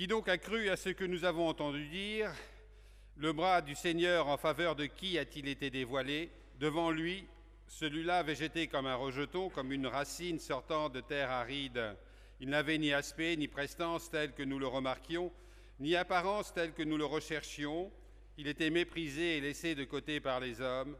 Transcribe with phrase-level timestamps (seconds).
[0.00, 2.32] Qui donc a cru à ce que nous avons entendu dire
[3.18, 6.30] Le bras du Seigneur en faveur de qui a-t-il été dévoilé?
[6.58, 7.26] Devant lui,
[7.66, 11.94] celui-là végétait comme un rejeton, comme une racine sortant de terre aride.
[12.40, 15.30] Il n'avait ni aspect, ni prestance telle que nous le remarquions,
[15.80, 17.92] ni apparence telle que nous le recherchions.
[18.38, 20.96] Il était méprisé et laissé de côté par les hommes,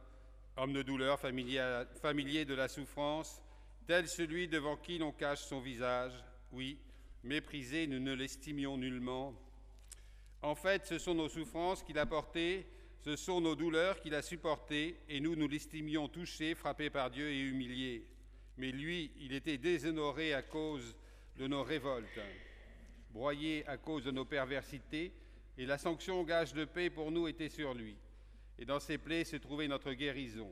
[0.58, 3.40] homme de douleur, familier de la souffrance,
[3.86, 6.12] tel celui devant qui l'on cache son visage.
[6.52, 6.76] Oui,
[7.22, 9.34] méprisé, nous ne l'estimions nullement.
[10.42, 12.66] En fait, ce sont nos souffrances qu'il a portées,
[13.02, 17.30] ce sont nos douleurs qu'il a supportées, et nous, nous l'estimions touché, frappé par Dieu
[17.30, 18.04] et humilié.
[18.56, 20.94] Mais lui, il était déshonoré à cause
[21.36, 22.20] de nos révoltes,
[23.10, 25.12] broyé à cause de nos perversités,
[25.56, 27.96] et la sanction gage de paix pour nous était sur lui.
[28.58, 30.50] Et dans ses plaies se trouvait notre guérison.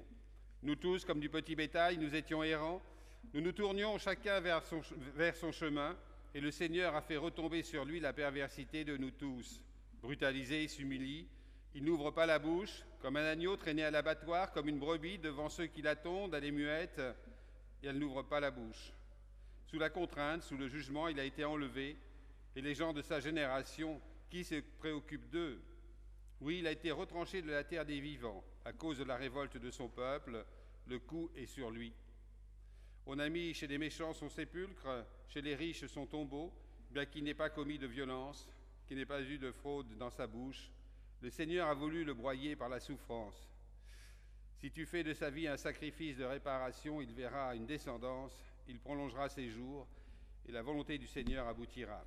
[0.63, 2.83] Nous tous, comme du petit bétail, nous étions errants,
[3.35, 4.81] nous nous tournions chacun vers son,
[5.15, 5.97] vers son chemin,
[6.35, 9.63] et le Seigneur a fait retomber sur lui la perversité de nous tous.
[10.03, 11.27] Brutalisé, il s'humilie,
[11.75, 15.49] il n'ouvre pas la bouche, comme un agneau traîné à l'abattoir, comme une brebis devant
[15.49, 17.01] ceux qui l'attendent, elle est muette,
[17.83, 18.93] et elle n'ouvre pas la bouche.
[19.67, 21.97] Sous la contrainte, sous le jugement, il a été enlevé,
[22.57, 24.01] et les gens de sa génération,
[24.31, 25.61] qui se préoccupent d'eux?
[26.41, 29.57] Oui, il a été retranché de la terre des vivants, à cause de la révolte
[29.57, 30.45] de son peuple,
[30.87, 31.93] le coup est sur lui.
[33.11, 34.87] On a mis chez les méchants son sépulcre,
[35.31, 36.53] chez les riches son tombeau,
[36.91, 38.47] bien qu'il n'ait pas commis de violence,
[38.87, 40.71] qu'il n'ait pas eu de fraude dans sa bouche.
[41.23, 43.49] Le Seigneur a voulu le broyer par la souffrance.
[44.61, 48.79] Si tu fais de sa vie un sacrifice de réparation, il verra une descendance, il
[48.79, 49.89] prolongera ses jours,
[50.47, 52.05] et la volonté du Seigneur aboutira.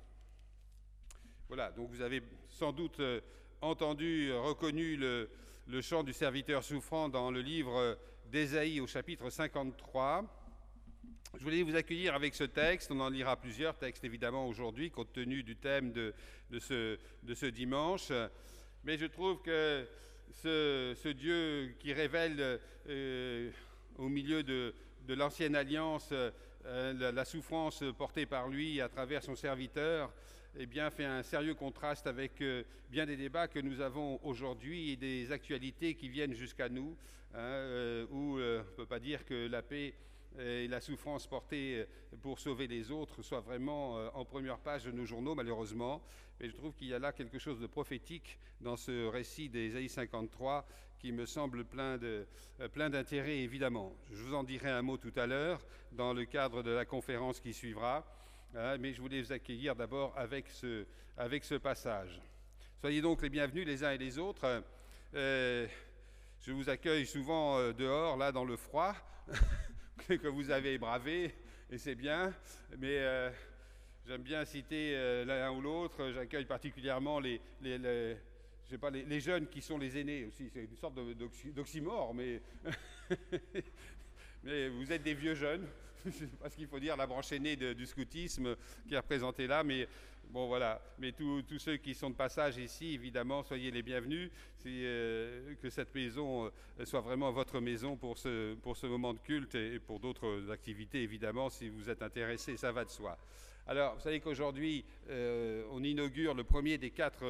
[1.48, 3.20] Voilà, donc vous avez sans doute euh,
[3.60, 5.28] entendu, reconnu le,
[5.66, 7.98] le chant du serviteur souffrant dans le livre
[8.30, 10.41] d'Ésaïe au chapitre 53.
[11.38, 12.90] Je voulais vous accueillir avec ce texte.
[12.90, 16.12] On en lira plusieurs textes, évidemment, aujourd'hui, compte tenu du thème de,
[16.58, 18.12] ce, dimanche.
[18.84, 19.86] Mais je trouve que
[20.30, 23.50] ce, Dieu qui révèle euh,
[23.96, 24.74] au milieu de,
[25.08, 30.12] l'ancienne alliance euh, la, souffrance portée par lui à travers son serviteur,
[30.58, 34.90] eh bien, fait un sérieux contraste avec euh, bien des débats que nous avons aujourd'hui
[34.90, 36.94] et des actualités qui viennent jusqu'à nous,
[37.34, 39.94] hein, où on ne peut pas dire que la paix
[40.38, 41.84] et la souffrance portée
[42.20, 46.02] pour sauver les autres soit vraiment en première page de nos journaux, malheureusement.
[46.40, 49.88] Mais je trouve qu'il y a là quelque chose de prophétique dans ce récit d'Ésaïe
[49.88, 50.66] 53
[50.98, 53.92] qui me semble plein d'intérêt, plein évidemment.
[54.12, 55.60] Je vous en dirai un mot tout à l'heure
[55.90, 58.06] dans le cadre de la conférence qui suivra,
[58.54, 62.22] hein, mais je voulais vous accueillir d'abord avec ce, avec ce passage.
[62.80, 64.62] Soyez donc les bienvenus les uns et les autres.
[65.14, 65.66] Euh,
[66.40, 68.94] je vous accueille souvent euh, dehors, là, dans le froid.
[70.08, 71.34] que vous avez bravé,
[71.70, 72.32] et c'est bien,
[72.78, 73.30] mais euh,
[74.06, 76.10] j'aime bien citer euh, l'un ou l'autre.
[76.12, 78.16] J'accueille particulièrement les, les, les,
[78.72, 80.48] sais pas, les, jeunes qui sont les aînés aussi.
[80.52, 80.94] C'est une sorte
[81.54, 82.40] d'oxymore, mais,
[84.44, 85.66] mais vous êtes des vieux jeunes.
[86.04, 88.56] Je ne sais pas ce qu'il faut dire, la branche aînée du scoutisme
[88.88, 89.86] qui est représentée là, mais
[90.30, 90.82] bon voilà.
[90.98, 94.30] Mais tous ceux qui sont de passage ici, évidemment, soyez les bienvenus.
[94.66, 99.18] Euh, que cette maison euh, soit vraiment votre maison pour ce, pour ce moment de
[99.18, 103.18] culte et, pour d'autres activités, évidemment, si vous êtes intéressés, ça va de soi.
[103.66, 107.24] Alors, vous savez qu'aujourd'hui, euh, on inaugure le premier des quatre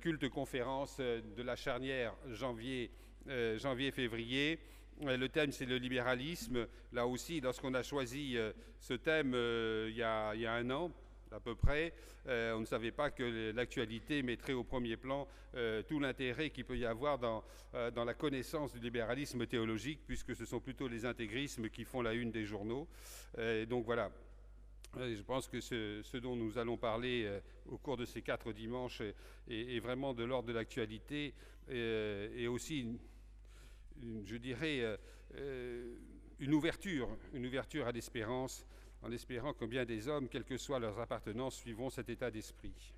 [0.00, 2.90] cultes conférences de la charnière janvier,
[3.28, 4.58] euh, janvier-février.
[5.02, 6.66] Le thème, c'est le libéralisme.
[6.92, 8.36] Là aussi, lorsqu'on a choisi
[8.80, 10.90] ce thème il y, a, il, y a, un an,
[11.32, 11.92] à peu près,
[12.28, 16.64] euh, on ne savait pas que l'actualité mettrait au premier plan euh, tout l'intérêt qu'il
[16.64, 17.44] peut y avoir dans,
[17.74, 22.02] euh, dans, la connaissance du libéralisme théologique, puisque ce sont plutôt les intégrismes qui font
[22.02, 22.88] la une des journaux.
[23.38, 24.10] Et donc voilà.
[24.98, 27.30] Je pense que ce, dont nous allons parler
[27.66, 29.02] au cours de ces quatre dimanches
[29.46, 31.34] est, vraiment de l'ordre de l'actualité
[31.68, 32.98] et, aussi, une, une,
[34.24, 34.98] je dirais,
[36.38, 38.66] une ouverture, une ouverture à l'espérance
[39.02, 42.94] en espérant que bien des hommes, quelles que soient leurs appartenances, suivront cet état d'esprit.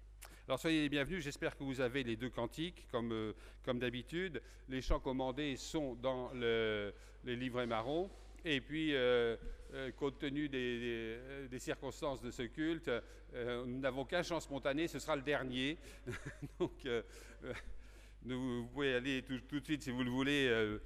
[0.47, 3.33] Alors soyez les bienvenus, j'espère que vous avez les deux cantiques, comme, euh,
[3.65, 4.41] comme d'habitude.
[4.69, 8.11] Les chants commandés sont dans le, les livrets marrons.
[8.45, 9.37] Et puis, euh,
[9.75, 11.19] euh, compte tenu des,
[11.51, 12.91] des, circonstances de ce culte,
[13.35, 15.77] euh, nous n'avons qu'un chant spontané, ce sera le dernier.
[16.59, 16.87] Donc,
[18.27, 20.79] euh, vous pouvez aller tout, de suite, si vous le voulez,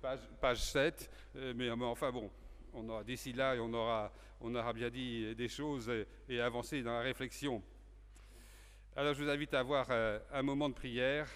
[0.00, 1.10] page, page 7.
[1.54, 2.30] mais enfin bon,
[2.74, 5.90] on aura d'ici là et on aura, on aura bien dit des choses
[6.28, 7.62] et, avancé dans la réflexion.
[8.96, 11.28] Alors je vous invite à avoir euh, un moment de prière.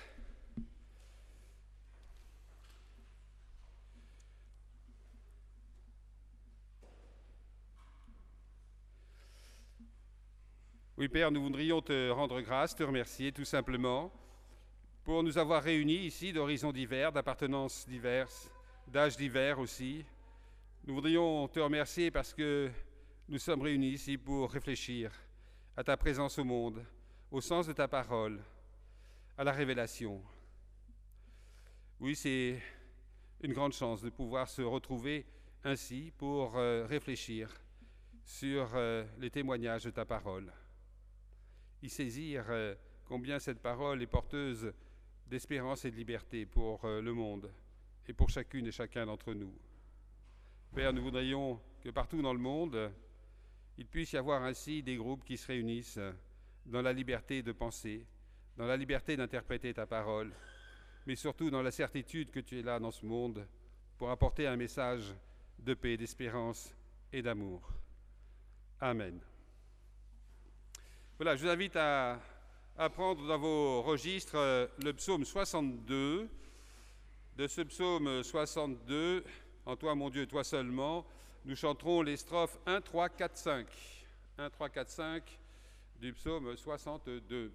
[10.98, 14.10] Oui, Père, nous voudrions te rendre grâce, te remercier tout simplement
[15.06, 18.50] pour nous avoir réunis ici d'horizons divers, d'appartenances diverses,
[18.88, 20.04] d'âges divers aussi.
[20.84, 22.68] Nous voudrions te remercier parce que
[23.28, 25.12] nous sommes réunis ici pour réfléchir
[25.76, 26.84] à ta présence au monde,
[27.30, 28.40] au sens de ta parole,
[29.38, 30.20] à la révélation.
[32.00, 32.60] Oui, c'est
[33.42, 35.24] une grande chance de pouvoir se retrouver
[35.62, 37.54] ainsi pour euh, réfléchir
[38.24, 40.52] sur euh, les témoignages de ta parole.
[41.80, 42.74] Y saisir euh,
[43.04, 44.74] combien cette parole est porteuse
[45.26, 47.50] d'espérance et de liberté pour le monde
[48.08, 49.52] et pour chacune et chacun d'entre nous.
[50.74, 52.92] Père, nous voudrions que partout dans le monde,
[53.78, 56.00] il puisse y avoir ainsi des groupes qui se réunissent
[56.64, 58.06] dans la liberté de penser,
[58.56, 60.32] dans la liberté d'interpréter ta parole,
[61.06, 63.46] mais surtout dans la certitude que tu es là dans ce monde
[63.98, 65.14] pour apporter un message
[65.58, 66.74] de paix, d'espérance
[67.12, 67.72] et d'amour.
[68.80, 69.20] Amen.
[71.18, 72.20] Voilà, je vous invite à,
[72.90, 76.28] prendre dans vos registres euh, le psaume 62.
[77.36, 79.24] De ce psaume 62,
[79.66, 81.04] En toi, mon Dieu, toi seulement,
[81.44, 83.66] nous chanterons les strophes 1, 3, 4, 5.
[84.38, 85.22] 1, 3, 4, 5
[86.00, 87.52] du psaume 62.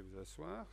[0.00, 0.66] Vous asseoir.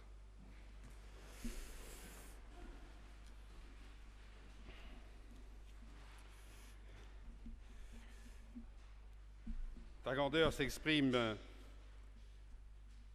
[10.04, 11.38] Ta grandeur s'exprime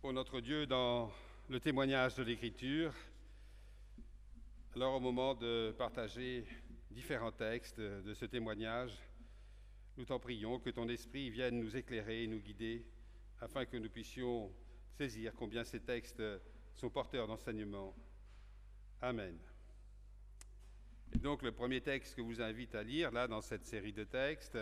[0.00, 1.11] pour notre Dieu dans
[1.49, 2.92] le témoignage de l'Écriture.
[4.75, 6.47] Alors au moment de partager
[6.90, 8.92] différents textes de ce témoignage,
[9.97, 12.85] nous t'en prions que ton esprit vienne nous éclairer et nous guider
[13.40, 14.52] afin que nous puissions
[14.96, 16.22] saisir combien ces textes
[16.75, 17.94] sont porteurs d'enseignement.
[19.00, 19.37] Amen.
[21.14, 24.04] Et donc le premier texte que vous invite à lire, là, dans cette série de
[24.04, 24.58] textes,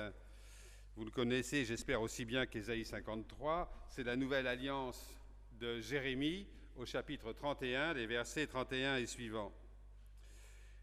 [0.96, 5.14] vous le connaissez, j'espère, aussi bien qu'Ésaïe 53, c'est la nouvelle alliance
[5.52, 6.46] de Jérémie
[6.76, 9.52] au chapitre 31, les versets 31 et suivants.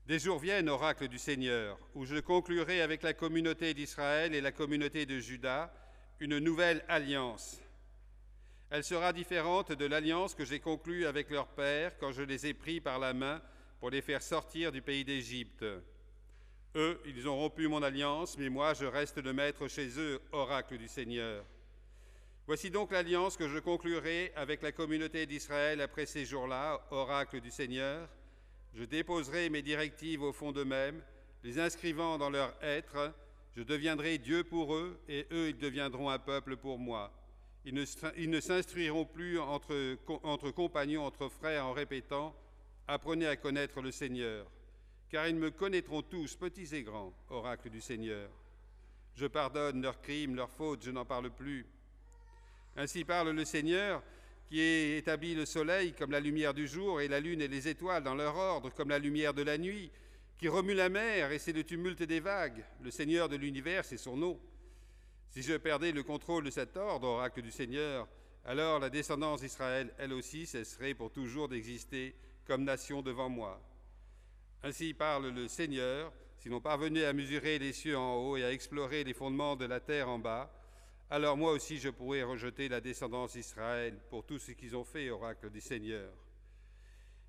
[0.05, 4.53] Des jours viennent, oracle du Seigneur, où je conclurai avec la communauté d'Israël et la
[4.53, 5.73] communauté de Juda
[6.19, 7.61] une nouvelle alliance.
[8.69, 12.53] Elle sera différente de l'alliance que j'ai conclue avec leur père quand je les ai
[12.53, 13.41] pris par la main
[13.79, 15.63] pour les faire sortir du pays d'Égypte.
[16.75, 20.77] Eux, ils ont rompu mon alliance, mais moi, je reste le maître chez eux, oracle
[20.77, 21.45] du Seigneur.
[22.45, 27.51] Voici donc l'alliance que je conclurai avec la communauté d'Israël après ces jours-là, oracle du
[27.51, 28.09] Seigneur.
[28.73, 31.01] Je déposerai mes directives au fond d'eux-mêmes,
[31.43, 33.13] les inscrivant dans leur être.
[33.55, 37.11] Je deviendrai Dieu pour eux, et eux, ils deviendront un peuple pour moi.
[37.67, 42.33] Ils ne, s'instruiront plus entre, compagnons, entre frères, en répétant
[42.87, 44.49] Apprenez à connaître le Seigneur,
[45.09, 48.29] car ils me connaîtront tous, petits et grands, oracle du Seigneur.
[49.15, 51.65] Je pardonne leurs crimes, leurs fautes, je n'en parle plus.
[52.77, 54.01] Ainsi parle le Seigneur,
[54.47, 57.67] qui a établi le soleil comme la lumière du jour et la lune et les
[57.67, 59.91] étoiles dans leur ordre comme la lumière de la nuit,
[60.37, 62.63] qui remue la mer et c'est le tumulte des vagues.
[62.81, 64.39] Le Seigneur de l'univers, c'est son nom.
[65.37, 68.07] Si je perdais le contrôle de cet ordre, oracle du Seigneur,
[68.43, 72.15] alors la descendance d'Israël, elle aussi, cesserait pour toujours d'exister
[72.47, 73.61] comme nation devant moi.
[74.63, 78.51] Ainsi parle le Seigneur, si l'on parvenait à mesurer les cieux en haut et à
[78.51, 80.51] explorer les fondements de la terre en bas,
[81.11, 85.11] alors moi aussi je pourrais rejeter la descendance d'Israël pour tout ce qu'ils ont fait,
[85.11, 86.11] oracle du Seigneur.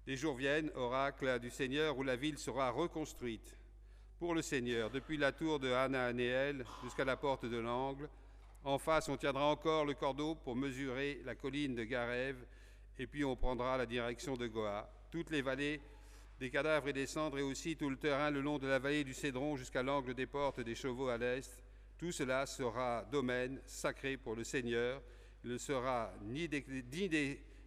[0.06, 3.54] Les jours viennent, oracle du Seigneur, où la ville sera reconstruite
[4.18, 8.08] pour le Seigneur, depuis la tour de Hananéel jusqu'à la porte de l'angle.
[8.64, 12.44] En face, on tiendra encore le cordeau pour mesurer la colline de Garève,
[12.98, 15.80] et puis on prendra la direction de Goa toutes les vallées
[16.40, 19.04] des cadavres et des cendres, et aussi tout le terrain le long de la vallée
[19.04, 21.62] du Cédron jusqu'à l'angle des portes des chevaux à l'est.
[21.96, 25.02] Tout cela sera domaine sacré pour le Seigneur.
[25.44, 26.48] Il ne sera ni,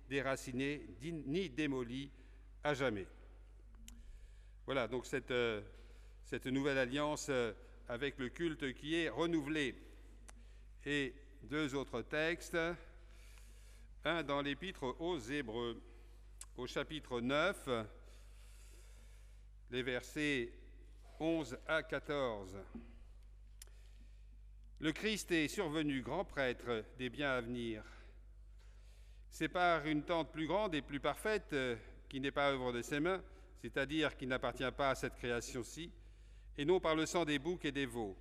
[0.10, 2.10] déraciné, ni démoli
[2.64, 3.08] à jamais.
[4.66, 5.62] Voilà donc cette, euh,
[6.32, 7.52] cette nouvelle alliance euh,
[7.90, 9.76] avec le culte qui est renouvelé.
[10.86, 12.58] Et deux autres textes,
[14.06, 15.82] un dans l'épître aux Hébreux
[16.56, 17.68] au chapitre 9,
[19.72, 20.54] les versets
[21.20, 22.56] 11 à 14.
[24.80, 27.84] Le Christ est survenu grand prêtre des biens à venir.
[29.30, 31.76] C'est par une tente plus grande et plus parfaite, euh,
[32.08, 33.22] qui n'est pas œuvre de ses mains,
[33.62, 35.92] c'est-à-dire qui n'appartient pas à cette création-ci,
[36.58, 38.16] et non par le sang des boucs et des veaux,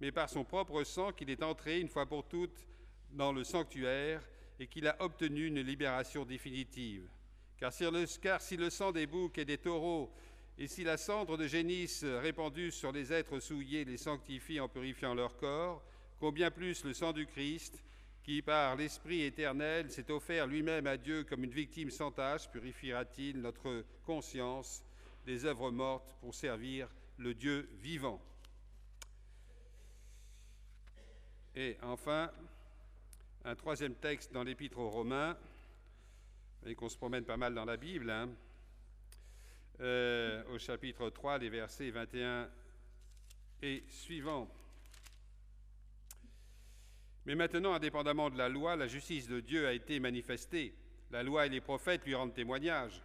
[0.00, 2.66] mais par son propre sang qu'il est entré une fois pour toutes
[3.10, 4.22] dans le sanctuaire
[4.58, 7.08] et qu'il a obtenu une libération définitive.
[7.58, 7.84] Car si,
[8.56, 10.12] le, sang des boucs et des taureaux,
[10.56, 15.14] et si la cendre de génisse répandue sur les êtres souillés les sanctifie en purifiant
[15.14, 15.82] leur corps,
[16.20, 17.82] combien plus le sang du Christ,
[18.22, 23.40] qui par l'Esprit éternel s'est offert lui-même à Dieu comme une victime sans tache, purifiera-t-il
[23.40, 24.84] notre conscience
[25.26, 28.20] des œuvres mortes pour servir le Dieu vivant.
[31.54, 32.30] Et enfin,
[33.44, 35.36] un troisième texte dans l'Épître aux Romains,
[36.66, 38.28] et qu'on se promène pas mal dans la Bible, hein.
[39.80, 42.48] euh, au chapitre 3, les versets 21
[43.62, 44.48] et suivants.
[47.26, 50.74] Mais maintenant, indépendamment de la loi, la justice de Dieu a été manifestée.
[51.10, 53.02] La loi et les prophètes lui rendent témoignage.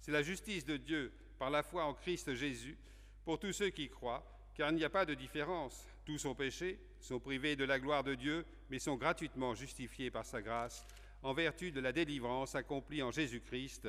[0.00, 2.76] C'est la justice de Dieu par la foi en Christ Jésus
[3.24, 4.24] pour tous ceux qui croient,
[4.54, 5.86] car il n'y a pas de différence.
[6.04, 10.24] Tous sont péchés, sont privés de la gloire de Dieu, mais sont gratuitement justifiés par
[10.24, 10.86] sa grâce
[11.22, 13.88] en vertu de la délivrance accomplie en Jésus-Christ.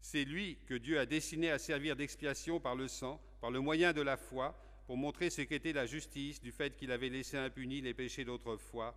[0.00, 3.92] C'est lui que Dieu a destiné à servir d'expiation par le sang, par le moyen
[3.92, 7.82] de la foi, pour montrer ce qu'était la justice du fait qu'il avait laissé impunis
[7.82, 8.94] les péchés d'autrefois,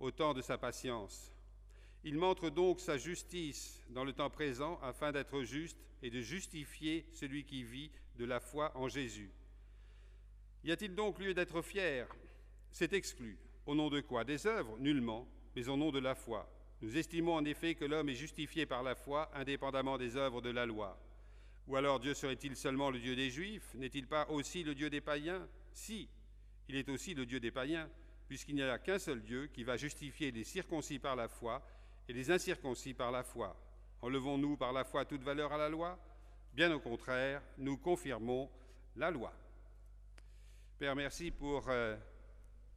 [0.00, 1.32] au temps de sa patience.
[2.04, 7.06] Il montre donc sa justice dans le temps présent afin d'être juste et de justifier
[7.12, 9.30] celui qui vit de la foi en Jésus.
[10.62, 12.06] Y a-t-il donc lieu d'être fier?
[12.70, 13.38] C'est exclu.
[13.66, 14.24] Au nom de quoi?
[14.24, 14.78] Des œuvres?
[14.78, 16.50] Nullement, mais au nom de la foi.
[16.80, 20.50] Nous estimons en effet que l'homme est justifié par la foi, indépendamment des œuvres de
[20.50, 20.98] la loi.
[21.66, 23.74] Ou alors Dieu serait-il seulement le Dieu des Juifs?
[23.74, 25.48] N'est-il pas aussi le Dieu des païens?
[25.72, 26.08] Si,
[26.68, 27.88] il est aussi le Dieu des païens,
[28.26, 31.62] puisqu'il n'y a qu'un seul Dieu qui va justifier les circoncis par la foi
[32.08, 33.56] et les incirconcis par la foi.
[34.02, 35.98] Enlevons-nous par la foi toute valeur à la loi?
[36.54, 38.48] Bien au contraire, nous confirmons
[38.94, 39.32] la loi.
[40.78, 41.96] Père, merci pour euh,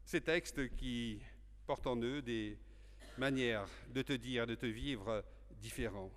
[0.04, 1.22] ces textes qui
[1.68, 2.58] portent en eux des
[3.18, 5.24] manière de te dire, de te vivre
[5.62, 6.12] différent.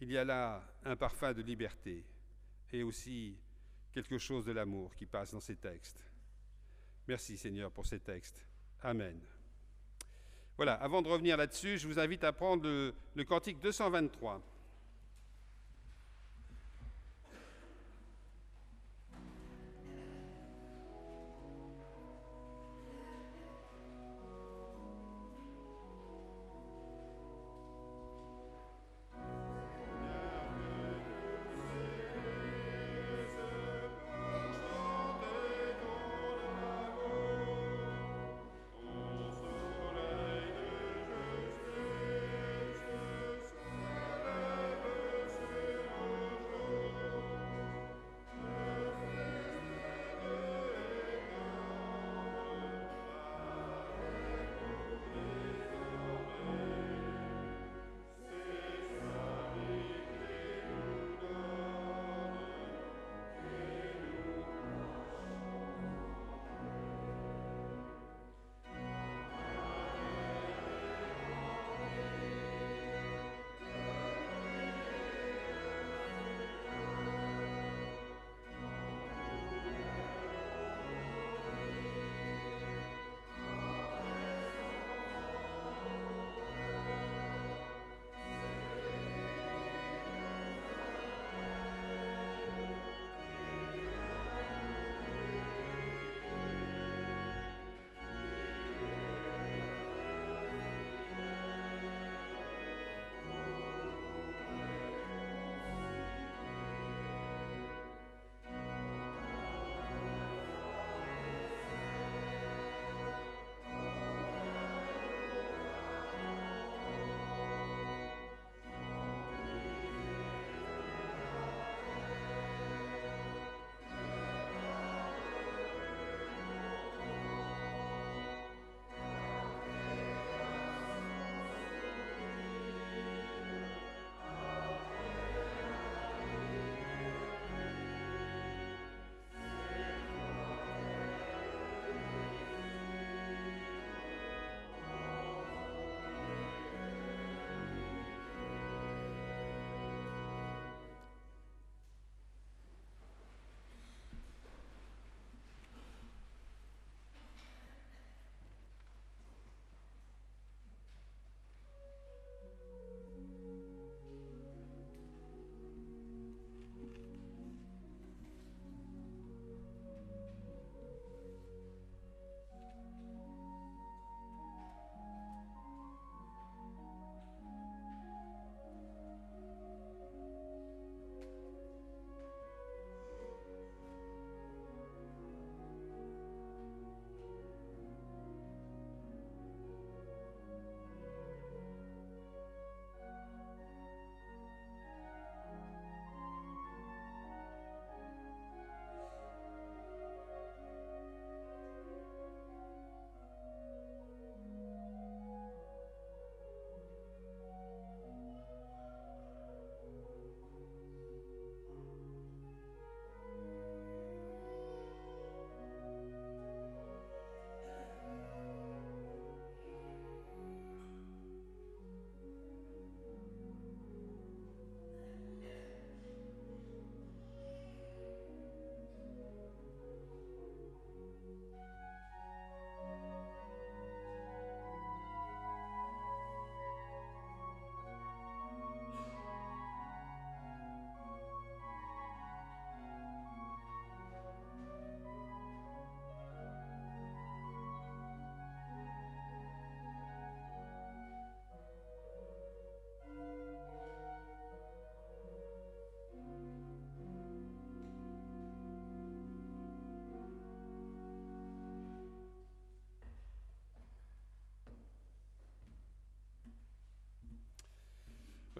[0.00, 2.04] Il y a là un parfum de liberté
[2.72, 3.36] et aussi
[3.92, 6.04] quelque chose de l'amour qui passe dans ces textes.
[7.06, 8.44] Merci Seigneur pour ces textes.
[8.82, 9.20] Amen.
[10.56, 14.42] Voilà, avant de revenir là-dessus, je vous invite à prendre le, le cantique 223.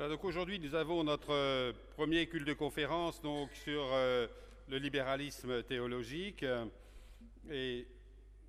[0.09, 4.27] Donc aujourd'hui, nous avons notre euh, premier culte de conférence donc, sur euh,
[4.69, 6.45] le libéralisme théologique.
[7.51, 7.87] Et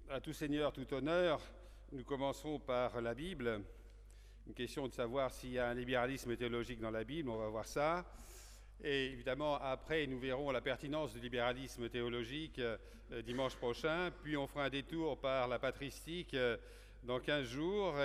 [0.10, 1.39] à tout seigneur, tout honneur,
[1.91, 3.62] nous commencerons par la Bible.
[4.48, 7.48] Une question de savoir s'il y a un libéralisme théologique dans la Bible, on va
[7.48, 8.06] voir ça.
[8.84, 12.78] Et évidemment, après, nous verrons la pertinence du libéralisme théologique euh,
[13.24, 14.12] dimanche prochain.
[14.24, 16.36] Puis on fera un détour par la patristique
[17.04, 17.96] dans 15 jours.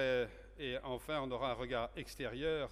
[0.59, 2.71] et enfin, on aura un regard extérieur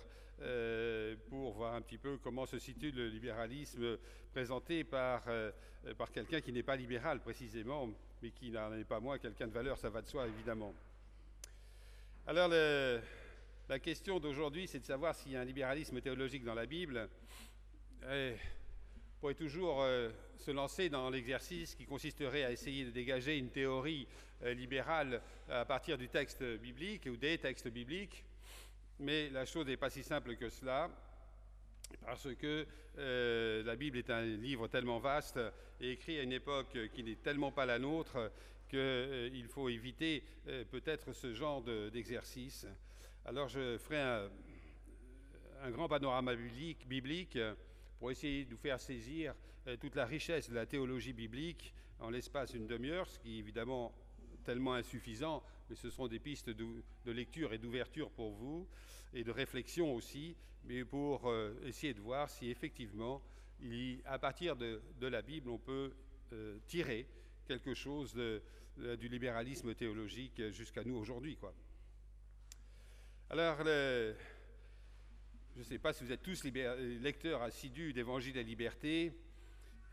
[1.28, 3.98] pour voir un petit peu comment se situe le libéralisme
[4.32, 5.50] présenté par, euh,
[5.96, 7.88] par quelqu'un qui n'est pas libéral précisément,
[8.22, 10.74] mais qui n'en est pas moins quelqu'un de valeur, ça va de soi évidemment.
[12.26, 16.66] Alors la question d'aujourd'hui, c'est de savoir s'il y a un libéralisme théologique dans la
[16.66, 17.08] Bible.
[18.02, 18.34] on
[19.20, 24.06] pourrait toujours euh, se lancer dans l'exercice qui consisterait à essayer de dégager une théorie
[24.44, 28.24] libérale à partir du texte biblique ou des textes bibliques.
[29.00, 30.90] Mais la chose n'est pas si simple que cela,
[32.04, 32.66] parce que
[32.98, 35.38] euh, la Bible est un livre tellement vaste
[35.80, 38.32] et écrit à une époque qui n'est tellement pas la nôtre
[38.68, 42.66] qu'il euh, faut éviter euh, peut-être ce genre d'exercice.
[43.24, 47.38] Alors je ferai un, grand panorama biblique, biblique,
[48.00, 49.34] pour essayer de nous faire saisir
[49.80, 53.92] toute la richesse de la théologie biblique en l'espace d'une demi-heure, ce qui évidemment
[54.48, 58.66] tellement insuffisant mais ce seront des pistes de, lecture et d'ouverture pour vous,
[59.12, 60.34] et de réflexion aussi,
[60.64, 63.20] mais pour euh, essayer de voir si effectivement,
[64.06, 65.92] à partir de, la Bible, on peut
[66.32, 67.06] euh, tirer
[67.46, 71.36] quelque chose du libéralisme théologique jusqu'à nous aujourd'hui.
[71.36, 71.52] Quoi.
[73.28, 74.14] Alors, je
[75.56, 79.12] ne sais pas si vous êtes tous lecteurs assidus d'Évangile et Liberté,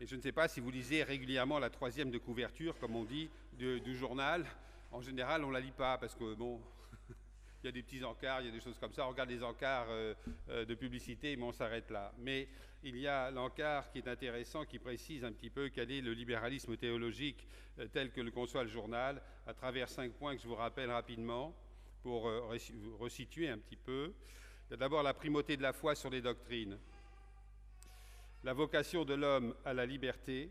[0.00, 3.04] et je ne sais pas si vous lisez régulièrement la troisième de couverture, comme on
[3.04, 4.44] dit, du journal.
[4.92, 6.60] En général, on ne la lit pas parce que, bon,
[7.62, 9.06] il y a des petits encarts, il y a des choses comme ça.
[9.06, 10.14] On regarde les encarts euh,
[10.50, 12.12] euh, de publicité, mais on s'arrête là.
[12.18, 12.46] Mais
[12.82, 16.12] il y a l'encart qui est intéressant, qui précise un petit peu quel est le
[16.12, 17.46] libéralisme théologique
[17.78, 20.90] euh, tel que le conçoit le journal, à travers cinq points que je vous rappelle
[20.90, 21.54] rapidement
[22.02, 22.30] pour
[23.00, 24.12] resituer un petit peu.
[24.70, 26.78] D'abord, la primauté de la foi sur les doctrines,
[28.44, 30.50] la vocation de l'homme à la liberté,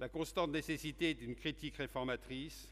[0.00, 2.70] la constante nécessité d'une critique réformatrice,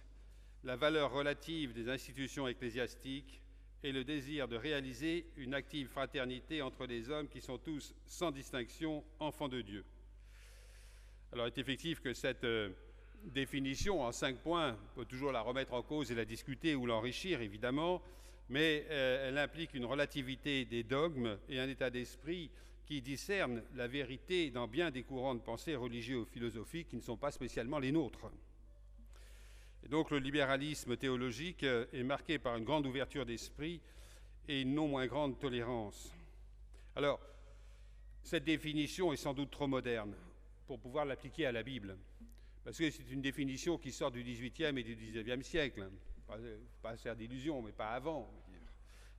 [0.65, 3.41] la valeur relative des institutions ecclésiastiques
[3.83, 8.31] et le désir de réaliser une active fraternité entre les hommes qui sont tous, sans
[8.31, 9.85] distinction, enfants de Dieu.
[11.33, 12.71] Alors, il est effectif que cette euh,
[13.25, 17.41] définition en cinq points, peut toujours la remettre en cause et la discuter ou l'enrichir,
[17.41, 18.03] évidemment,
[18.49, 22.51] mais euh, elle implique une relativité des dogmes et un état d'esprit
[22.85, 27.03] qui discerne la vérité dans bien des courants de pensée religieux ou philosophiques qui ne
[27.03, 28.31] sont pas spécialement les nôtres.
[29.85, 33.81] Et donc le libéralisme théologique euh, est marqué par une grande ouverture d'esprit
[34.49, 36.13] et une non moins grande tolérance.
[36.95, 37.21] Alors,
[38.23, 40.15] cette définition est sans doute trop moderne
[40.67, 41.97] pour pouvoir l'appliquer à la Bible,
[42.65, 45.91] parce que c'est une définition qui sort du XVIIIe et du XIXe siècle.
[46.27, 46.39] Pas,
[46.81, 48.33] pas faire d'illusions, mais pas avant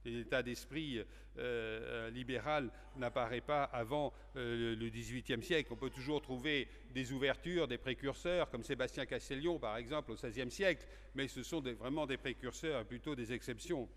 [0.06, 1.04] l'état d'esprit euh,
[1.40, 5.74] euh, libéral n'apparaît pas avant euh, le XVIIIe siècle.
[5.74, 10.52] On peut toujours trouver des ouvertures, des précurseurs, comme Sébastien Castellion, par exemple, au XVIe
[10.52, 10.86] siècle,
[11.16, 13.90] mais ce sont vraiment des précurseurs, plutôt des exceptions.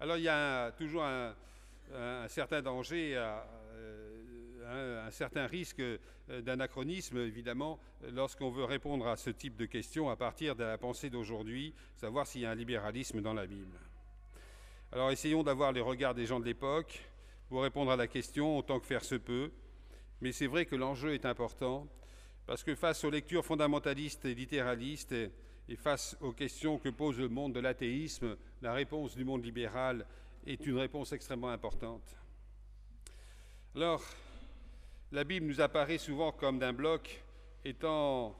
[0.00, 1.34] Alors il y a toujours un,
[2.26, 5.82] certain danger, un, certain risque
[6.28, 7.78] d'anachronisme, évidemment,
[8.10, 12.26] lorsqu'on veut répondre à ce type de questions à partir de la pensée d'aujourd'hui, savoir
[12.26, 13.78] s'il y a un libéralisme dans la Bible.
[14.94, 17.02] Alors essayons d'avoir les regards des gens de l'époque
[17.48, 19.50] pour répondre à la question autant que faire se peut.
[20.20, 21.88] Mais c'est vrai que l'enjeu est important
[22.46, 27.28] parce que face aux lectures fondamentalistes et littéralistes et face aux questions que pose le
[27.28, 30.06] monde de l'athéisme, la réponse du monde libéral
[30.46, 32.14] est une réponse extrêmement importante.
[33.74, 34.04] Alors,
[35.10, 37.20] la Bible nous apparaît souvent comme d'un bloc
[37.64, 38.38] étant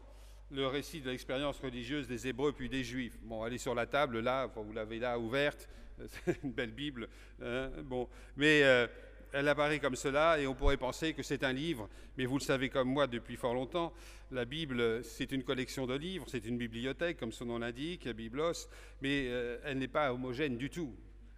[0.53, 3.19] le récit de l'expérience religieuse des Hébreux puis des Juifs.
[3.23, 5.69] Bon, elle est sur la table là, vous l'avez là ouverte,
[6.25, 7.09] c'est une belle Bible.
[7.43, 8.87] Hein, bon, mais euh,
[9.33, 12.43] elle apparaît comme cela et on pourrait penser que c'est un livre, mais vous le
[12.45, 13.93] savez comme moi depuis fort longtemps,
[14.31, 18.69] la Bible, c'est une collection de livres, c'est une bibliothèque, comme son nom l'indique, Biblos,
[19.03, 20.95] mais euh, elle n'est pas homogène du tout,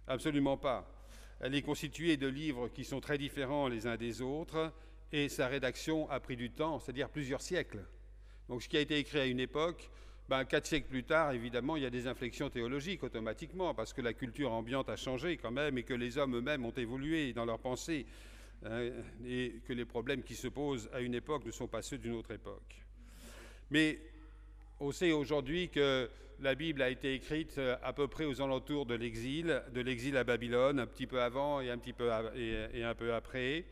[0.07, 0.93] absolument pas.
[1.39, 4.73] Elle est constituée de livres qui sont très différents les uns des autres
[5.11, 7.83] et sa rédaction a pris du temps, c'est-à-dire plusieurs siècles.
[8.49, 9.89] Donc ce qui a été écrit à une époque,
[10.29, 14.01] ben, quatre siècles plus tard, évidemment, il y a des inflexions théologiques automatiquement, parce que
[14.01, 17.45] la culture ambiante a changé quand même, et que les hommes eux-mêmes ont évolué dans
[17.45, 18.05] leur pensée,
[18.65, 18.89] hein,
[19.25, 22.13] et que les problèmes qui se posent à une époque ne sont pas ceux d'une
[22.13, 22.83] autre époque.
[23.71, 23.99] Mais
[24.79, 26.09] on sait aujourd'hui que
[26.39, 30.23] la Bible a été écrite à peu près aux alentours de l'exil, de l'exil à
[30.23, 33.65] Babylone, un petit peu avant et un, petit peu, et, un peu après.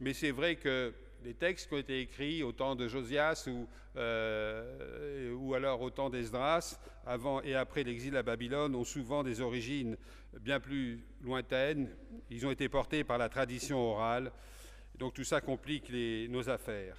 [0.00, 0.92] Mais c'est vrai que
[1.24, 5.90] les textes qui ont été écrits au temps de Josias ou, euh, ou alors au
[5.90, 9.96] temps d'Esdras, avant et après l'exil à Babylone, ont souvent des origines
[10.40, 11.88] bien plus lointaines.
[12.30, 14.32] Ils ont été portés par la tradition orale.
[14.98, 16.96] Donc tout ça complique nos affaires.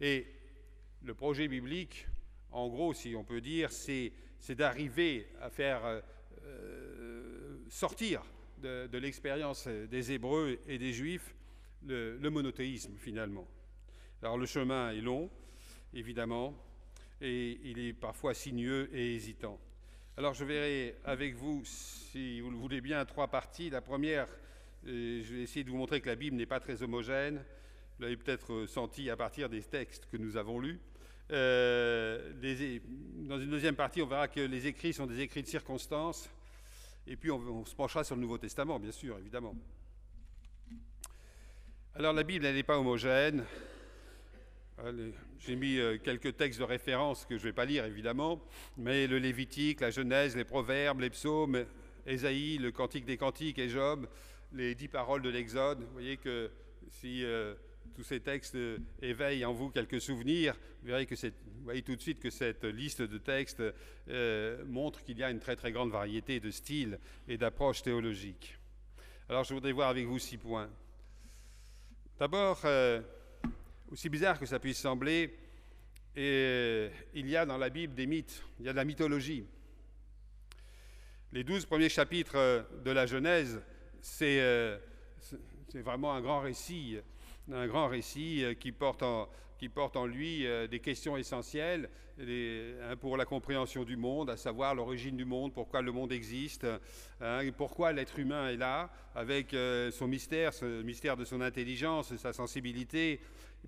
[0.00, 0.26] Et
[1.02, 2.06] le projet biblique,
[2.50, 4.12] en gros, si on peut dire, c'est,
[4.50, 6.00] d'arriver à faire euh,
[6.44, 8.22] euh, sortir
[8.58, 11.34] de, l'expérience des Hébreux et des Juifs
[11.86, 13.46] le monothéisme finalement.
[14.24, 15.28] Alors le chemin est long,
[15.92, 16.54] évidemment,
[17.20, 19.60] et il est parfois sinueux et hésitant.
[20.16, 23.68] Alors je verrai avec vous, si vous le voulez bien, trois parties.
[23.68, 24.26] La première,
[24.86, 27.44] euh, je vais essayer de vous montrer que la Bible n'est pas très homogène.
[27.98, 30.80] Vous l'avez peut-être senti à partir des textes que nous avons lus.
[31.30, 32.32] Euh,
[33.28, 36.30] dans une deuxième partie, on verra que les écrits sont des écrits de circonstances.
[37.06, 39.54] Et puis on, on se penchera sur le Nouveau Testament, bien sûr, évidemment.
[41.94, 43.44] Alors la Bible, elle n'est pas homogène.
[45.38, 48.42] J'ai mis euh, quelques textes de référence que je ne vais pas lire évidemment,
[48.76, 51.64] mais le Lévitique, la Genèse, les Proverbes, les Psaumes,
[52.06, 54.08] Ésaïe, le Cantique des Cantiques et Job,
[54.52, 55.80] les dix paroles de l'Exode.
[55.80, 56.50] Vous voyez que
[56.90, 57.54] si euh,
[57.94, 58.58] tous ces textes
[59.00, 62.64] éveillent en vous quelques souvenirs, vous verrez que vous voyez tout de suite que cette
[62.64, 63.62] liste de textes
[64.08, 68.58] euh, montre qu'il y a une très très grande variété de styles et d'approches théologiques.
[69.28, 70.68] Alors je voudrais voir avec vous six points.
[72.18, 72.60] D'abord,
[73.90, 75.36] aussi bizarre que ça puisse sembler,
[76.16, 79.44] et il y a dans la Bible des mythes, il y a de la mythologie.
[81.34, 83.60] Les douze premiers chapitres de la Genèse,
[84.00, 84.78] c'est euh,
[85.72, 86.98] vraiment un grand récit,
[87.50, 93.24] un grand récit euh, qui porte en, lui euh, des questions essentielles hein, pour la
[93.24, 96.68] compréhension du monde, à savoir l'origine du monde, pourquoi le monde existe,
[97.20, 99.56] hein, pourquoi l'être humain est là, avec
[99.90, 103.20] son mystère, ce mystère de son intelligence, sa sensibilité,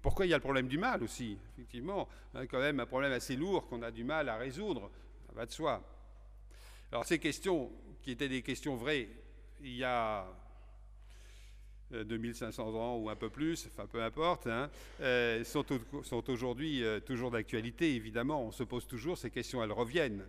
[0.03, 3.13] pourquoi il y a le problème du mal aussi Effectivement, hein, quand même un problème
[3.13, 4.91] assez lourd qu'on a du mal à résoudre,
[5.27, 5.83] ça va de soi.
[6.93, 7.71] Alors ces questions,
[8.03, 9.09] qui étaient des questions vraies
[9.61, 10.27] il y a
[11.91, 15.65] 2500 euh, ans ou un peu plus, enfin peu importe, hein, euh, sont,
[16.03, 18.45] sont aujourd'hui euh, toujours d'actualité, évidemment.
[18.45, 20.25] On se pose toujours ces questions, elles reviennent.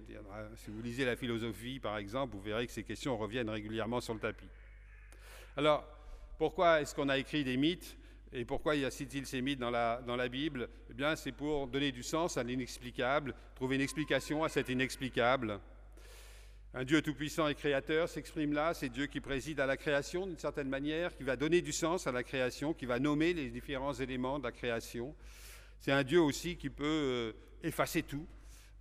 [0.55, 4.13] Si vous lisez la philosophie, par exemple, vous verrez que ces questions reviennent régulièrement sur
[4.13, 4.47] le tapis.
[5.55, 5.83] Alors,
[6.37, 7.97] pourquoi est-ce qu'on a écrit des mythes
[8.33, 10.69] et pourquoi y a-t-il dans la, dans la Bible?
[10.89, 15.59] Eh bien, c'est pour donner du sens à l'inexplicable, trouver une explication à cet inexplicable.
[16.73, 20.37] Un Dieu tout-puissant et créateur s'exprime là, c'est Dieu qui préside à la création d'une
[20.37, 23.93] certaine manière, qui va donner du sens à la création, qui va nommer les différents
[23.93, 25.15] éléments de la création.
[25.79, 27.31] C'est un Dieu aussi qui peut euh,
[27.63, 28.27] effacer tout,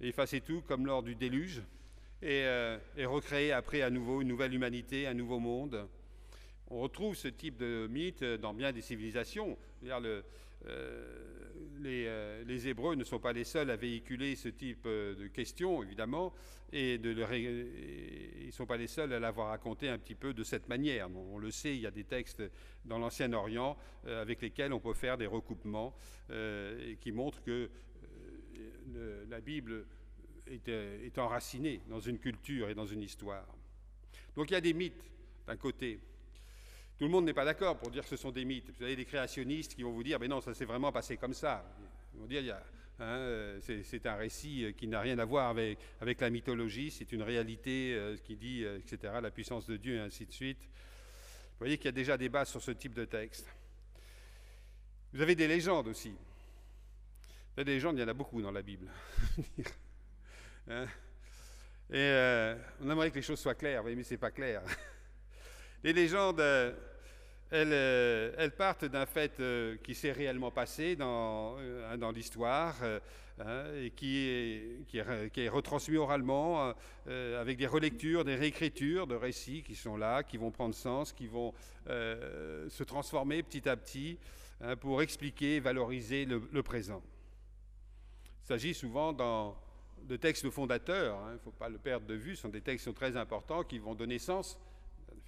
[0.00, 1.62] effacer tout comme lors du déluge,
[2.22, 5.87] euh, et recréer après à nouveau une nouvelle humanité, un nouveau monde.
[6.68, 9.57] On retrouve ce type de mythe dans bien des civilisations.
[9.85, 10.22] Euh,
[10.66, 15.83] euh, les, Hébreux ne sont pas les seuls à véhiculer ce type euh, de questions,
[15.85, 16.35] évidemment,
[16.72, 20.68] et, ils ne sont pas les seuls à l'avoir raconté un petit peu de cette
[20.68, 21.09] manière.
[21.14, 22.42] on le sait, il y a des textes
[22.85, 25.94] dans l'Ancien Orient avec lesquels on peut faire des recoupements
[26.31, 27.70] et qui montrent que
[29.29, 29.87] la Bible
[30.48, 33.46] est enracinée dans une culture et dans une histoire.
[34.35, 35.09] Donc il y a des mythes
[35.46, 36.00] d'un côté.
[36.98, 38.70] Tout le monde n'est pas d'accord pour dire que ce sont des mythes.
[38.78, 41.35] Vous avez des créationnistes qui vont vous dire, mais non, ça s'est vraiment passé comme
[41.35, 41.62] ça.
[42.14, 42.56] Ils vont dire,
[42.98, 47.12] hein, c'est un récit euh, qui n'a rien à voir avec, avec la mythologie, c'est
[47.12, 50.62] une réalité euh, qui dit, euh, etc., la puissance de Dieu et ainsi de suite.
[50.62, 53.46] Vous voyez qu'il y a déjà des bases sur ce type de texte.
[55.12, 56.14] Vous avez des légendes aussi.
[57.59, 58.90] Des légendes, il y en a beaucoup dans la Bible.
[60.68, 60.87] Hein.
[61.92, 64.64] et on aimerait que les choses soient claires, mais ce n'est pas clair.
[65.84, 66.72] Les légendes, euh,
[67.52, 71.56] euh, elles, partent d'un fait euh, qui s'est réellement passé dans,
[72.14, 72.74] l'histoire
[73.38, 74.26] hein, et qui
[74.94, 76.74] est, retransmis oralement
[77.06, 81.26] avec des relectures, des réécritures de récits qui sont là, qui vont prendre sens, qui
[81.26, 81.52] vont
[81.86, 84.18] se transformer petit à petit
[84.62, 87.02] hein, pour expliquer, valoriser le, présent.
[88.44, 92.34] Il s'agit souvent de textes fondateurs, hein, il ne faut pas le perdre de vue,
[92.34, 94.58] ce sont des textes très importants qui vont donner sens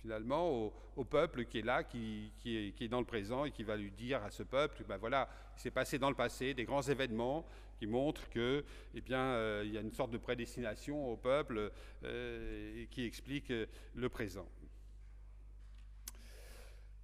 [0.01, 3.91] finalement au, peuple qui est là, qui, est, dans le présent et qui va lui
[3.91, 7.47] dire à ce peuple, ben voilà, il s'est passé dans le passé des grands événements
[7.79, 11.71] qui montrent que, eh bien, euh, il y a une sorte de prédestination au peuple
[12.05, 14.49] euh, qui explique euh, le présent.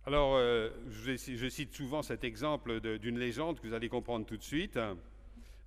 [0.06, 0.38] Alors,
[0.90, 4.78] je, cite souvent cet exemple d'une légende que vous allez comprendre tout de suite.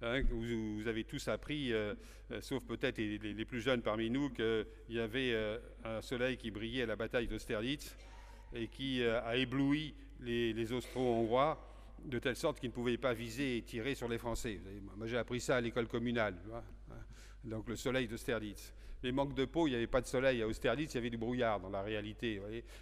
[0.01, 1.95] Hein, vous, avez tous appris, euh,
[2.31, 6.51] euh, sauf peut-être les, plus jeunes parmi nous, qu'il y avait euh, un soleil qui
[6.51, 7.97] brillait à la bataille d'Austerlitz
[8.53, 11.63] et qui a ébloui les, Austro-Hongrois
[12.05, 14.61] de telle sorte qu'ils ne pouvaient pas viser et tirer sur les Français.
[14.95, 16.35] moi, j'ai appris ça à l'école communale.
[16.53, 16.61] Hein.
[17.43, 20.47] Donc le soleil d'Austerlitz les manques de peau, il n'y avait pas de soleil à
[20.47, 22.41] Austerlitz, il y avait du brouillard dans la réalité.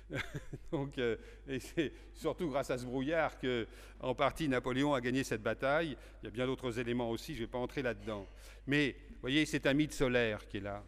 [0.71, 3.67] Donc, euh, et c'est surtout grâce à ce brouillard que,
[3.99, 5.97] en partie, Napoléon a gagné cette bataille.
[6.21, 8.27] Il y a bien d'autres éléments aussi, je ne vais pas entrer là-dedans.
[8.67, 10.83] Mais, vous voyez, c'est un mythe solaire qui est là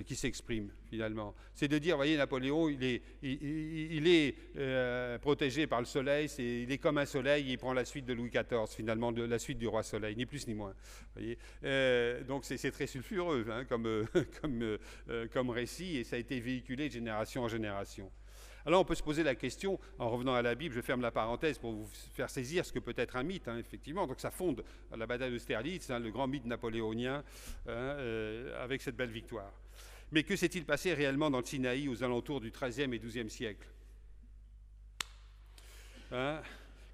[0.00, 1.34] qui s'exprime finalement.
[1.54, 6.98] C'est de dire, voyez, Napoléon, il est, euh, protégé par le soleil, il est comme
[6.98, 10.14] un soleil, il prend la suite de Louis XIV finalement, la suite du roi soleil,
[10.16, 10.74] ni plus ni moins.
[11.64, 13.86] Euh, donc c'est très sulfureux hein, comme,
[15.08, 18.10] euh, comme, récit et ça a été véhiculé de génération en génération.
[18.66, 21.10] Alors on peut se poser la question, en revenant à la Bible, je ferme la
[21.10, 24.06] parenthèse pour vous faire saisir ce que peut être un mythe, hein, effectivement.
[24.06, 24.62] Donc ça fonde
[24.94, 27.24] la bataille d'Austerlitz, hein, le grand mythe napoléonien,
[27.66, 29.52] avec cette belle victoire.
[30.12, 33.66] Mais que s'est-il passé réellement dans le Sinaï aux alentours du XIIIe et XIIe siècle?
[36.12, 36.42] Hein?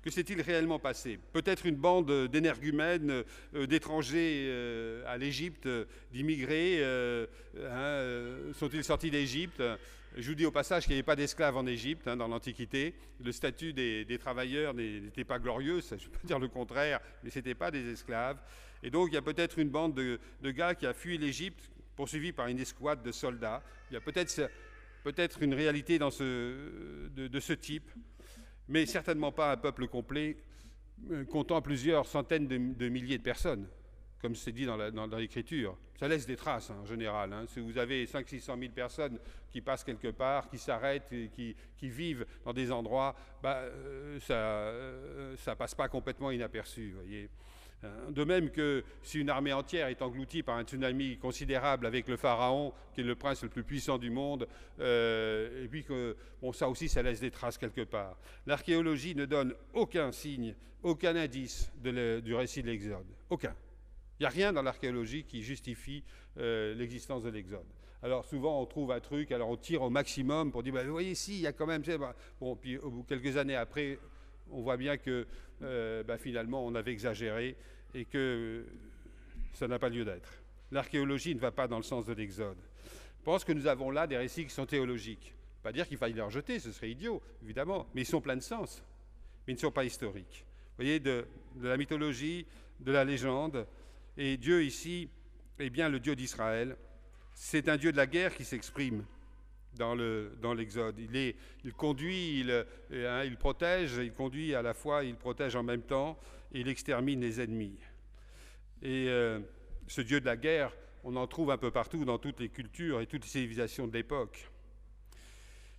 [0.01, 1.19] Que s'est-il réellement passé?
[1.33, 5.69] Peut-être une bande d'énergumènes, euh, d'étrangers euh, à l'Égypte,
[6.13, 6.77] d'immigrés.
[6.79, 7.27] Euh,
[7.57, 9.61] hein, sont-ils sortis d'Égypte?
[10.17, 12.95] Je vous dis au passage qu'il n'y avait pas d'esclaves en Égypte hein, dans l'Antiquité.
[13.23, 17.31] Le statut des, travailleurs n'était pas glorieux, je ne peux pas dire le contraire, mais
[17.31, 18.39] ce n'était pas des esclaves.
[18.85, 21.69] Et donc il y a peut-être une bande de, de gars qui a fui l'Égypte,
[21.99, 23.61] poursuivi par une escouade de soldats.
[23.91, 24.51] Il y a peut-être
[25.03, 27.91] peut une réalité de, ce type,
[28.69, 30.37] mais certainement pas un peuple complet
[31.11, 33.67] euh, comptant plusieurs centaines de, milliers de personnes,
[34.23, 35.77] comme c'est dit dans l'Écriture.
[35.99, 37.33] Ça laisse des traces hein, en général.
[37.33, 37.47] Hein.
[37.49, 39.19] Si vous avez 500-600 000 personnes
[39.51, 45.51] qui passent quelque part, qui s'arrêtent, qui, vivent dans des endroits, bah, euh, ça ne
[45.51, 46.95] euh, passe pas complètement inaperçu.
[47.85, 52.09] Hein, de même que si une armée entière est engloutie par un tsunami considérable avec
[52.09, 54.49] le pharaon, qui est le prince le plus puissant du monde,
[54.81, 58.17] euh, et puis que bon, ça aussi, ça laisse des traces quelque part.
[58.47, 63.07] L'archéologie ne donne aucun signe, aucun indice du récit de l'Exode.
[63.31, 63.55] Aucun.
[64.19, 66.03] Il n'y a rien dans l'archéologie qui justifie
[66.39, 67.67] euh, l'existence de l'Exode.
[68.03, 70.91] Alors souvent on trouve un truc, alors on tire au maximum pour dire, bah, vous
[70.91, 71.83] voyez, si, il y a quand même...
[72.41, 74.01] Bon, puis quelques années après,
[74.51, 75.27] on voit bien que
[75.63, 77.57] euh, bah, finalement on avait exagéré
[77.95, 78.65] et que
[79.53, 80.43] ça n'a pas lieu d'être.
[80.71, 82.59] L'archéologie ne va pas dans le sens de l'Exode.
[83.19, 85.35] Je pense que nous avons là des récits qui sont théologiques.
[85.63, 88.43] Pas dire qu'il faille les rejeter, ce serait idiot, évidemment, mais ils sont pleins de
[88.43, 88.83] sens,
[89.47, 90.45] mais ils ne sont pas historiques.
[90.71, 91.27] Vous voyez, de,
[91.61, 92.47] la mythologie,
[92.81, 93.67] de la légende,
[94.17, 95.09] et Dieu ici
[95.59, 96.77] est bien le Dieu d'Israël.
[97.35, 99.05] C'est un Dieu de la guerre qui s'exprime
[99.79, 100.99] dans l'Exode.
[100.99, 102.51] Il, conduit, il,
[102.93, 106.19] hein, il protège, il conduit à la fois, il protège en même temps,
[106.53, 107.79] et il extermine les ennemis.
[108.83, 109.41] Et euh,
[109.87, 110.73] ce Dieu de la guerre,
[111.05, 113.93] on en trouve un peu partout dans toutes les cultures et toutes les civilisations de
[113.93, 114.51] l'époque.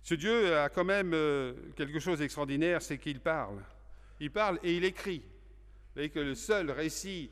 [0.02, 3.62] Ce Dieu a quand même euh, quelque chose d'extraordinaire, c'est qu'il parle.
[4.18, 5.18] Il parle et il écrit.
[5.20, 7.30] Vous voyez que le seul récit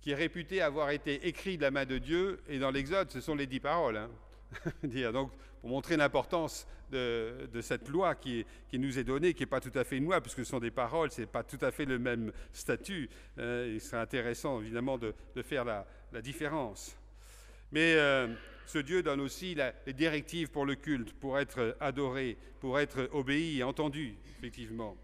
[0.00, 3.20] qui est réputé avoir été écrit de la main de Dieu, et dans l'Exode, ce
[3.20, 3.96] sont les dix paroles.
[3.96, 4.10] Hein.
[5.12, 9.76] Donc, pour montrer l'importance de, cette loi qui, nous est donnée, qui n'est pas tout
[9.76, 11.84] à fait une loi, puisque ce sont des paroles, ce n'est pas tout à fait
[11.84, 13.08] le même statut.
[13.38, 15.86] Euh, il serait intéressant, évidemment, de, faire la,
[16.22, 16.96] différence.
[17.72, 18.28] Mais euh,
[18.66, 19.56] ce Dieu donne aussi
[19.86, 24.96] les directives pour le culte, pour être adoré, pour être obéi et entendu, effectivement.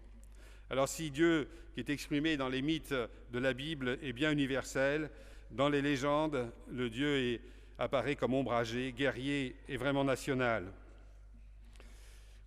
[0.69, 2.95] Alors si Dieu, qui est exprimé dans les mythes
[3.31, 5.09] de la Bible, est bien universel,
[5.51, 7.41] dans les légendes, le Dieu est
[7.77, 10.71] apparaît comme ombragé, guerrier et vraiment national.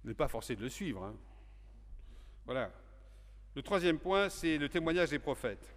[0.04, 1.04] On n'est pas forcé de le suivre.
[1.04, 1.14] Hein.
[2.44, 2.70] Voilà.
[3.54, 5.74] Le troisième point, c'est le témoignage des prophètes.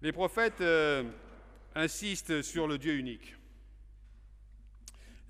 [0.00, 1.04] Les prophètes euh,
[1.74, 3.34] insistent sur le Dieu unique.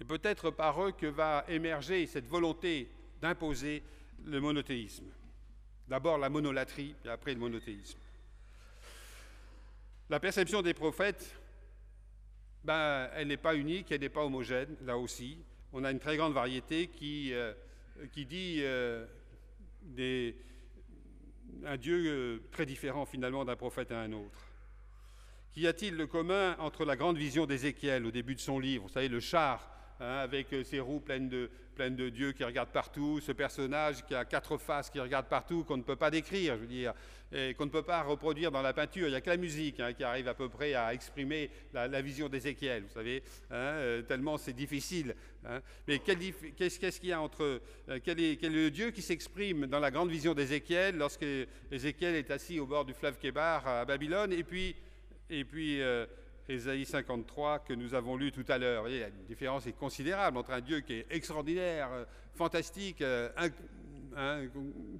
[0.00, 3.82] Et peut-être par eux que va émerger cette volonté d'imposer
[4.24, 5.06] le monothéisme.
[5.88, 7.98] D'abord la monolatrie, puis après le monothéisme.
[10.10, 11.37] La perception des prophètes
[12.64, 15.38] ben, elle n'est pas unique, elle n'est pas homogène, là aussi.
[15.72, 17.52] On a une très grande variété qui, euh,
[18.12, 19.06] qui dit euh,
[21.64, 24.46] un Dieu euh, très différent finalement d'un prophète à un autre.
[25.52, 28.92] Qu'y a-t-il de commun entre la grande vision d'Ézéchiel au début de son livre, vous
[28.92, 32.72] savez, le char hein, avec euh, ses roues pleines de, pleines de dieux qui regardent
[32.72, 36.56] partout, ce personnage qui a quatre faces qui regarde partout, qu'on ne peut pas décrire,
[36.56, 36.92] je veux dire,
[37.30, 39.06] et qu'on ne peut pas reproduire dans la peinture.
[39.06, 42.02] Il n'y a que la musique hein, qui arrive à peu près à exprimer la,
[42.02, 43.22] vision d'Ézéchiel, vous savez,
[43.52, 45.14] hein, euh, tellement c'est difficile.
[45.86, 47.60] Mais qu'est-ce qu'il y a entre...
[47.88, 51.26] Euh, quel, est, le Dieu qui s'exprime dans la grande vision d'Ézéchiel lorsque
[51.70, 54.74] Ézéchiel est assis au bord du fleuve Kébar à Babylone, et puis...
[55.30, 55.82] Et puis
[56.48, 58.88] Ésaïe 53 que nous avons lu tout à l'heure.
[58.88, 63.02] Il y a une différence est considérable entre un Dieu qui est extraordinaire, euh, fantastique,
[63.02, 63.28] euh,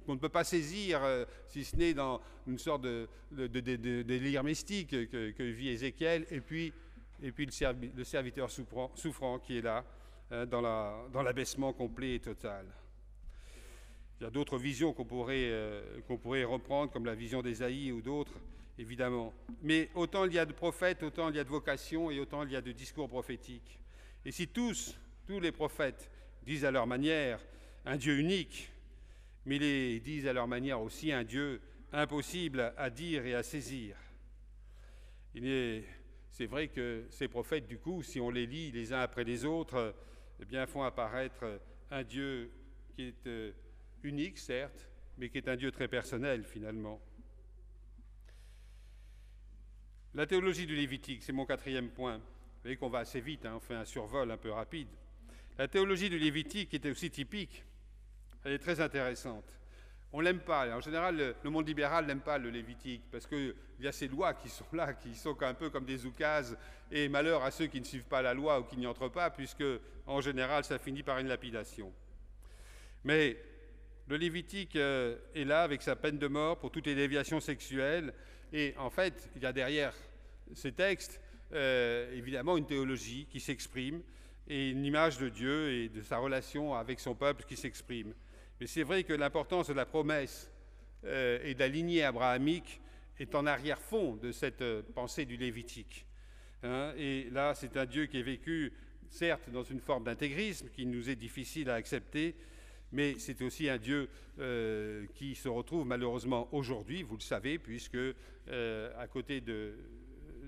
[0.05, 4.91] qu'on ne peut pas saisir, euh, si ce n'est dans une sorte de, délire mystique
[5.09, 6.71] que, vit Ézéchiel, et puis,
[7.21, 9.83] et puis le, serviteur souffrant, qui est là,
[10.45, 12.65] dans l'abaissement complet et total.
[14.19, 15.51] Il y a d'autres visions qu'on pourrait,
[16.07, 18.35] qu'on pourrait reprendre, comme la vision d'Ésaïe ou d'autres
[18.79, 19.33] évidemment.
[19.61, 22.43] Mais autant il y a de prophètes, autant il y a de vocations et autant
[22.43, 23.79] il y a de discours prophétiques.
[24.25, 26.09] Et si tous, tous les prophètes
[26.43, 27.39] disent à leur manière
[27.85, 28.71] un Dieu unique,
[29.45, 31.61] mais ils disent à leur manière aussi un Dieu
[31.91, 33.95] impossible à dire et à saisir.
[35.33, 39.45] C'est vrai que ces prophètes, du coup, si on les lit les uns après les
[39.45, 39.93] autres,
[40.39, 41.59] eh bien, font apparaître
[41.91, 42.51] un Dieu
[42.95, 43.51] qui est euh,
[44.03, 47.01] unique, certes, mais qui est un Dieu très personnel, finalement.
[50.15, 52.17] La théologie du Lévitique, c'est mon quatrième point.
[52.17, 54.87] Vous voyez qu'on va assez vite, hein, on fait un survol un peu rapide.
[55.57, 57.63] La théologie du Lévitique était aussi typique.
[58.43, 59.45] Elle est très intéressante.
[60.11, 60.75] On l'aime pas.
[60.75, 64.33] En général, le, monde libéral n'aime pas le Lévitique parce qu'il y a ces lois
[64.33, 66.57] qui sont là, qui sont un peu comme des oukases,
[66.91, 69.29] et malheur à ceux qui ne suivent pas la loi ou qui n'y entrent pas,
[69.29, 69.63] puisque
[70.07, 71.93] en général, ça finit par une lapidation.
[73.03, 73.37] Mais
[74.07, 78.11] le Lévitique euh, est là avec sa peine de mort pour toutes les déviations sexuelles
[78.51, 79.93] et en fait, il y a derrière
[80.53, 81.21] ces textes,
[81.53, 84.01] euh, évidemment, une théologie qui s'exprime
[84.47, 88.13] et une image de Dieu et de sa relation avec son peuple qui s'exprime.
[88.59, 90.51] Mais c'est vrai que l'importance de la promesse
[91.05, 92.81] euh, et de la lignée abrahamique
[93.19, 96.05] est en arrière-fond de cette euh, pensée du Lévitique.
[96.61, 96.93] Hein.
[96.97, 98.73] et là, c'est un Dieu qui est vécu,
[99.09, 102.35] certes, dans une forme d'intégrisme qui nous est difficile à accepter,
[102.91, 104.09] mais c'est aussi un Dieu
[104.39, 109.75] euh, qui se retrouve malheureusement aujourd'hui, vous le savez, puisque euh, à côté de,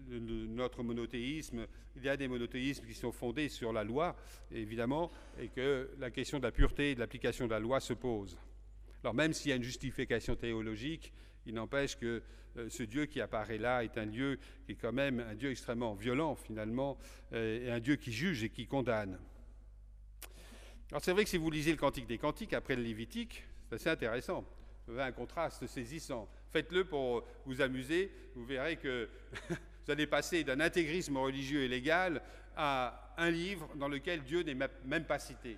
[0.09, 1.65] notre monothéisme,
[1.95, 4.15] il y a des monothéismes qui sont fondés sur la loi,
[4.51, 7.93] évidemment, et que la question de la pureté et de l'application de la loi se
[7.93, 8.37] pose.
[9.03, 11.13] Alors même s'il y a une justification théologique,
[11.45, 12.21] il n'empêche que
[12.57, 15.51] euh, ce Dieu qui apparaît là est un Dieu qui est quand même un Dieu
[15.51, 16.97] extrêmement violent finalement,
[17.33, 19.17] et un Dieu qui juge et qui condamne.
[20.91, 23.75] Alors c'est vrai que si vous lisez le Cantique des Cantiques après le Lévitique, c'est
[23.75, 24.43] assez intéressant.
[24.85, 26.27] Vous avez un contraste saisissant.
[26.51, 29.07] Faites-le pour vous amuser, vous verrez que
[29.49, 32.21] vous allez passer d'un intégrisme religieux et légal
[32.57, 35.57] à un livre dans lequel Dieu n'est même pas cité.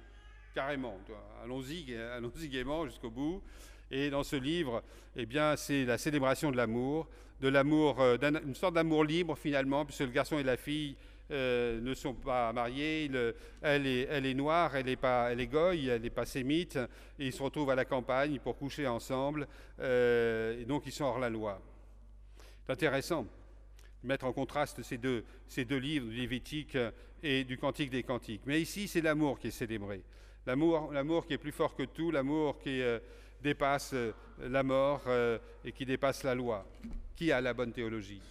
[0.54, 1.00] Carrément.
[1.44, 3.42] Allons-y, allons-y gaiement jusqu'au bout.
[3.90, 4.84] Et dans ce livre,
[5.16, 7.08] eh bien, c'est la célébration de l'amour,
[7.42, 10.96] de l'amour, euh, d'une sorte d'amour libre finalement, puisque le garçon et la fille
[11.34, 13.10] euh, ne sont pas mariés.
[13.62, 16.78] elle, est, noire, elle est, pas, elle est goy, elle n'est pas sémite.
[17.18, 19.48] Et ils se retrouvent à la campagne pour coucher ensemble.
[19.80, 21.60] Euh, et donc ils sont hors la loi.
[22.66, 23.24] C'est intéressant
[24.04, 26.78] de mettre en contraste ces deux, ces deux livres, du Lévitique
[27.24, 28.44] et du Cantique des Cantiques.
[28.46, 30.04] Mais ici, c'est l'amour qui est célébré.
[30.46, 33.00] L'amour, l'amour qui est plus fort que tout, l'amour qui euh,
[33.42, 33.96] dépasse
[34.40, 35.02] la mort
[35.66, 36.66] et qui dépasse la loi.
[37.16, 38.22] Qui a la bonne théologie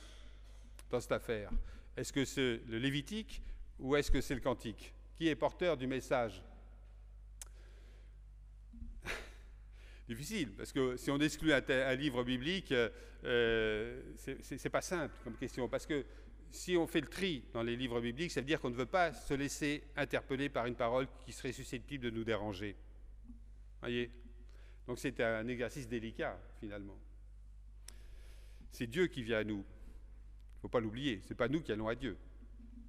[0.91, 1.51] dans cette affaire?
[1.97, 3.43] Est-ce que c'est le Lévitique
[3.79, 4.95] ou est-ce que c'est le Cantique?
[5.17, 6.43] Qui est porteur du message?
[10.09, 12.73] Difficile, parce que si on exclut un, livre biblique,
[13.25, 16.05] euh, c'est pas simple comme question, parce que
[16.51, 18.87] si on fait le tri dans les livres bibliques, ça veut dire qu'on ne veut
[18.87, 22.77] pas se laisser interpeller par une parole qui serait susceptible de nous déranger.
[23.81, 24.11] Voyez?
[24.87, 26.99] Donc c'est un exercice délicat, finalement.
[28.71, 29.65] C'est Dieu qui vient à nous
[30.63, 32.17] faut pas l'oublier, ce n'est pas nous qui allons à Dieu.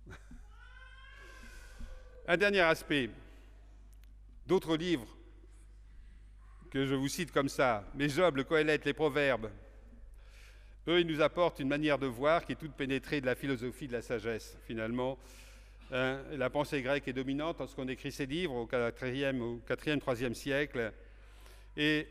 [2.28, 3.10] Un dernier aspect,
[4.46, 5.08] d'autres livres
[6.70, 9.50] que je vous cite comme ça, les Job, le Coëlette, les Proverbes,
[10.88, 13.88] eux, ils nous apportent une manière de voir qui est toute pénétrée de la philosophie
[13.88, 15.18] de la sagesse, finalement.
[15.92, 20.34] Hein, la pensée grecque est dominante lorsqu'on écrit ces livres au 4e, au 4e, 3e
[20.34, 20.92] siècle.
[21.78, 22.08] Et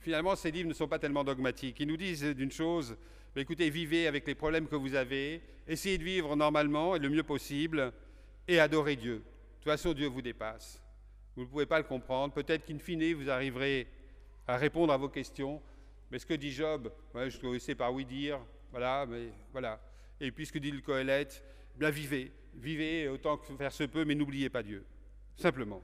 [0.00, 1.78] finalement, ces livres ne sont pas tellement dogmatiques.
[1.78, 2.96] Ils nous disent d'une chose,
[3.40, 7.22] écoutez, vivez avec les problèmes que vous avez, essayez de vivre normalement et le mieux
[7.22, 7.92] possible,
[8.48, 9.16] et adorez Dieu.
[9.16, 9.22] De
[9.60, 10.82] toute façon, Dieu vous dépasse.
[11.34, 12.32] Vous ne pouvez pas le comprendre.
[12.32, 13.88] Peut-être qu'in fine, vous arriverez
[14.46, 15.60] à répondre à vos questions.
[16.10, 18.38] Mais ce que dit Job, je ne sais pas oui dire,
[18.70, 19.80] voilà, mais voilà.
[20.20, 21.44] Et puis ce que dit le Coëlette,
[21.76, 24.84] bien vivez, vivez autant que faire se peut, mais n'oubliez pas Dieu.
[25.36, 25.82] simplement.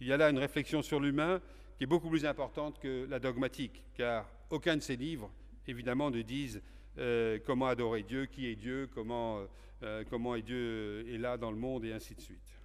[0.00, 1.40] Il y a là une réflexion sur l'humain
[1.76, 5.30] qui est beaucoup plus importante que la dogmatique, car aucun de ces livres,
[5.68, 6.60] évidemment, ne disent
[6.98, 9.46] euh, comment adorer Dieu, qui est Dieu, comment,
[9.82, 12.60] euh, comment est Dieu est là dans le monde, et ainsi de suite.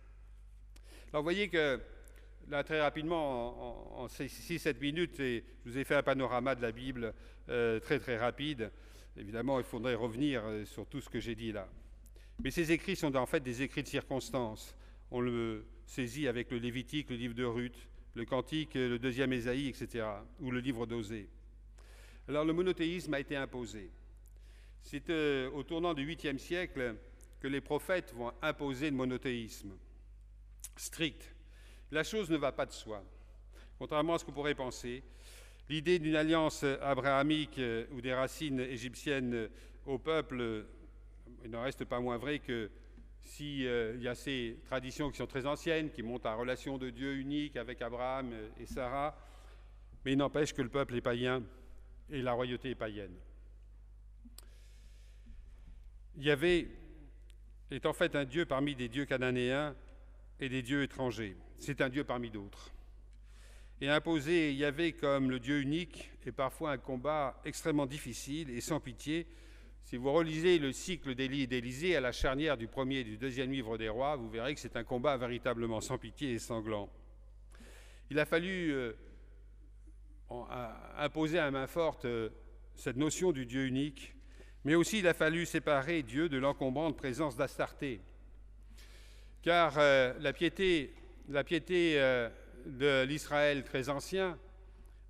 [1.12, 1.80] Alors vous voyez que
[2.49, 7.14] là, très rapidement, en, 6-7 minutes, je vous ai fait un panorama de la Bible
[7.49, 8.72] euh, très très rapide.
[9.16, 11.70] Évidemment, il faudrait revenir sur tout ce que j'ai dit là.
[12.43, 14.76] Mais ces écrits sont en fait des écrits de circonstances.
[15.12, 19.68] On le saisit avec le Lévitique, le livre de Ruth, le Cantique, le deuxième Ésaïe,
[19.68, 20.08] etc.,
[20.39, 21.30] ou le livre d'Osée.
[22.28, 23.89] Alors le monothéisme a été imposé.
[24.82, 26.95] C'est euh, au tournant du 8e siècle
[27.41, 29.74] que les prophètes vont imposer le monothéisme
[30.78, 31.36] strict.
[31.91, 33.03] La chose ne va pas de soi.
[33.78, 35.03] Contrairement à ce vous pourrait penser,
[35.69, 39.49] l'idée d'une alliance abrahamique euh, ou des racines égyptiennes
[39.86, 40.65] au peuple,
[41.43, 42.71] il n'en reste pas moins vrai que
[43.21, 46.89] s'il euh, y a ces traditions qui sont très anciennes, qui montent la relation de
[46.89, 49.13] Dieu unique avec Abraham et Sarah,
[50.05, 51.43] mais il n'empêche que le peuple est païen
[52.10, 53.16] et la royauté païenne.
[56.18, 56.70] Yahvé
[57.72, 59.76] est en fait un dieu parmi des dieux cananéens
[60.39, 61.36] et des dieux étrangers.
[61.58, 62.72] C'est un dieu parmi d'autres.
[63.82, 68.80] Et imposer Yahvé comme le dieu unique est parfois un combat extrêmement difficile et sans
[68.80, 69.28] pitié.
[69.84, 73.18] Si vous relisez le cycle d'Élie et d'Élysée à la charnière du premier et du
[73.18, 76.89] deuxième livre des rois, vous verrez que c'est un combat véritablement sans pitié et sanglant.
[78.10, 78.74] Il a fallu
[80.32, 80.67] euh,
[80.97, 82.30] imposer à main forte euh,
[82.76, 84.15] cette notion du Dieu unique,
[84.63, 88.01] mais aussi il a fallu séparer Dieu de l'encombrante présence d'Astarté.
[89.41, 90.93] Car euh, la piété,
[91.30, 92.30] euh,
[92.65, 94.38] de l'Israël très ancien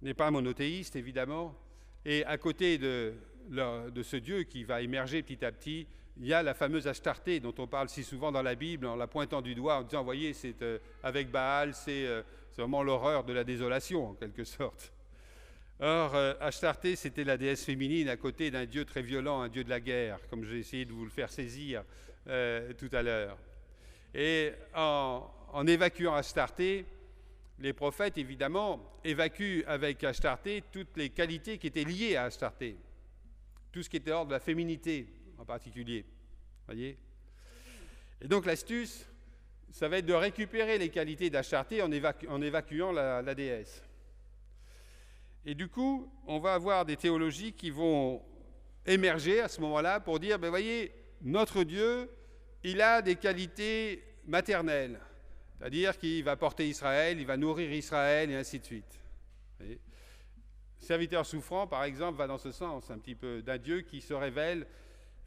[0.02, 1.56] n'est pas monothéiste, évidemment,
[2.04, 3.14] et à côté de,
[3.50, 5.88] de, ce Dieu qui va émerger petit à petit,
[6.18, 8.96] il y a la fameuse Astarté dont on parle si souvent dans la Bible en
[8.96, 10.56] la pointant du doigt, en disant, voyez, c'est
[11.02, 12.08] avec Baal, c'est
[12.58, 14.94] vraiment l'horreur de la désolation, en quelque sorte.
[15.80, 19.64] Or, euh, Astarté, c'était la déesse féminine à côté d'un dieu très violent, un dieu
[19.64, 21.84] de la guerre, comme j'ai essayé de vous le faire saisir
[22.28, 23.38] euh, tout à l'heure.
[24.14, 26.86] Et en, évacuant Astarté,
[27.60, 32.78] les prophètes, évidemment, évacuent avec Astarté toutes les qualités qui étaient liées à Astarté,
[33.72, 35.08] tout ce qui était hors de la féminité
[35.40, 36.06] en particulier.
[36.68, 36.98] Voyez?
[38.22, 39.08] Et donc l'astuce,
[39.72, 41.92] ça va être de récupérer les qualités d'Astarté en,
[42.42, 43.84] évacuant la déesse.
[45.46, 48.22] Et du coup, on va avoir des théologies qui vont
[48.86, 50.92] émerger à ce moment-là pour dire, ben voyez,
[51.22, 52.10] notre Dieu,
[52.64, 55.00] il a des qualités maternelles,
[55.58, 59.00] c'est-à-dire qu'il va porter Israël, il va nourrir Israël, et ainsi de suite.
[60.78, 64.14] Serviteur souffrant, par exemple, va dans ce sens, un petit peu, d'un Dieu qui se
[64.14, 64.66] révèle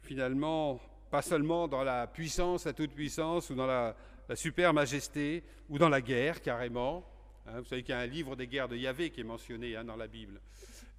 [0.01, 3.95] finalement pas seulement dans la puissance, la toute-puissance, ou dans la,
[4.29, 7.03] la super majesté, ou dans la guerre carrément,
[7.47, 9.75] Hein, vous savez qu'il y a un livre des guerres de Yahvé qui est mentionné
[9.75, 10.41] hein, dans la Bible.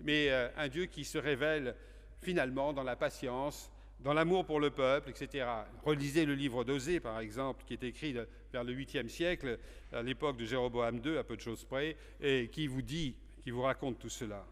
[0.01, 1.75] Mais euh, un Dieu qui se révèle
[2.23, 3.71] finalement dans la patience,
[4.01, 5.47] dans l'amour pour le peuple, etc.
[5.85, 8.15] Relisez le livre d'Osée, par exemple, qui est écrit
[8.53, 9.59] vers le 8e siècle,
[9.93, 13.51] à l'époque de Jéroboam II, à peu de choses près, et qui vous dit, qui
[13.51, 14.47] vous raconte tout cela.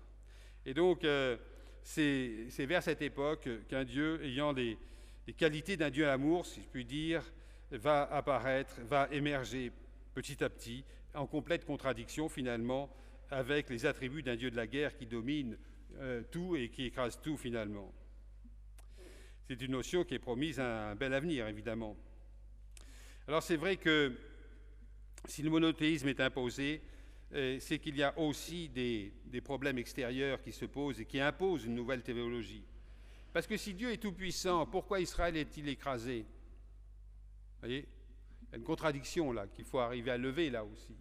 [0.67, 1.37] Et donc, euh,
[1.83, 4.77] c'est vers cette époque qu'un Dieu ayant les,
[5.27, 7.23] les qualités d'un Dieu amour, si je puis dire,
[7.71, 9.73] va apparaître, va émerger
[10.17, 12.89] petit à petit, en complète contradiction finalement
[13.31, 15.59] avec les attributs d'un dieu de la guerre qui domine
[15.99, 17.93] euh, tout et qui écrase tout finalement.
[19.47, 21.99] C'est une notion qui est promise à un bel avenir, évidemment.
[23.29, 24.15] Alors c'est vrai que
[25.27, 26.81] si le monothéisme est imposé,
[27.35, 29.13] euh, c'est qu'il y a aussi des,
[29.45, 32.65] problèmes extérieurs qui se posent et qui imposent une nouvelle théologie.
[33.35, 36.25] Parce que si Dieu est tout-puissant, pourquoi Israël est-il écrasé?
[37.61, 37.87] Voyez?
[38.49, 40.95] Il y a une contradiction là qu'il faut arriver à lever là aussi.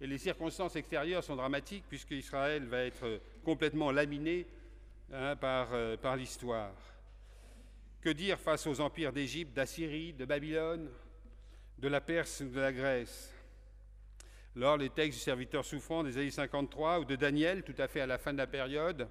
[0.00, 4.46] Et les circonstances extérieures sont dramatiques puisque Israël va être complètement laminé
[5.12, 6.74] hein, par, euh, par l'histoire.
[8.00, 10.88] Que dire face aux empires d'Égypte, d'Assyrie, de Babylone,
[11.78, 13.34] de la Perse ou de la Grèce?
[14.54, 18.06] Lors les textes du serviteur souffrant des 53 ou de Daniel, tout à fait à
[18.06, 19.08] la fin de la période,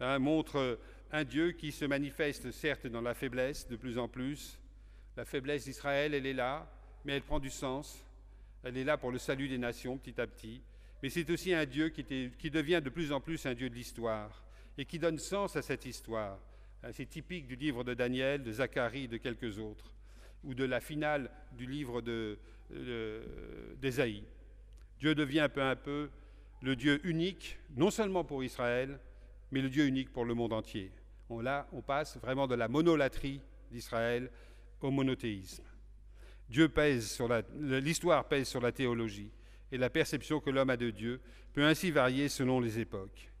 [0.00, 0.78] hein, montrent
[1.12, 4.58] un Dieu qui se manifeste certes dans la faiblesse de plus en plus.
[5.16, 6.70] La faiblesse d'Israël, elle est là,
[7.04, 8.04] mais elle prend du sens.
[8.62, 10.62] Elle est là pour le salut des nations petit à petit.
[11.02, 14.42] Mais c'est aussi un Dieu qui, devient de plus en plus un Dieu de l'histoire
[14.78, 16.38] et qui donne sens à cette histoire.
[16.82, 19.92] Hein, c'est typique du livre de Daniel, de Zacharie, de quelques autres,
[20.42, 22.02] ou de la finale du livre
[23.80, 24.24] d'Ésaïe.
[24.98, 26.08] Dieu devient peu à peu
[26.62, 28.98] le Dieu unique, non seulement pour Israël,
[29.50, 30.90] mais le Dieu unique pour le monde entier.
[31.42, 33.40] Là, on passe vraiment de la monolatrie
[33.70, 34.30] d'Israël
[34.80, 35.64] au monothéisme.
[36.54, 37.28] Dieu pèse sur
[37.58, 39.28] l'histoire pèse sur la théologie
[39.72, 41.20] et la perception que l'homme a de Dieu
[41.52, 43.32] peut ainsi varier selon les époques.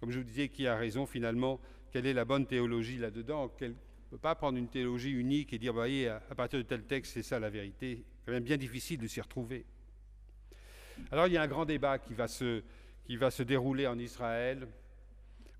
[0.00, 1.60] Comme je vous disais, qui a raison finalement?
[1.92, 3.52] Quelle est la bonne théologie là-dedans?
[3.60, 3.72] On ne
[4.10, 7.22] peut pas prendre une théologie unique et dire, voyez, à partir de tel texte, c'est
[7.22, 8.06] ça la vérité.
[8.06, 9.66] C'est quand même bien difficile de s'y retrouver.
[11.10, 14.66] Alors il y a un grand débat qui va se dérouler en Israël.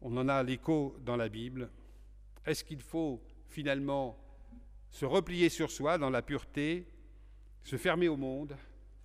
[0.01, 1.69] On en a l'écho dans la Bible.
[2.47, 4.19] Est-ce qu'il faut finalement
[4.97, 6.87] se replier sur soi dans la pureté,
[7.63, 8.57] se fermer au monde,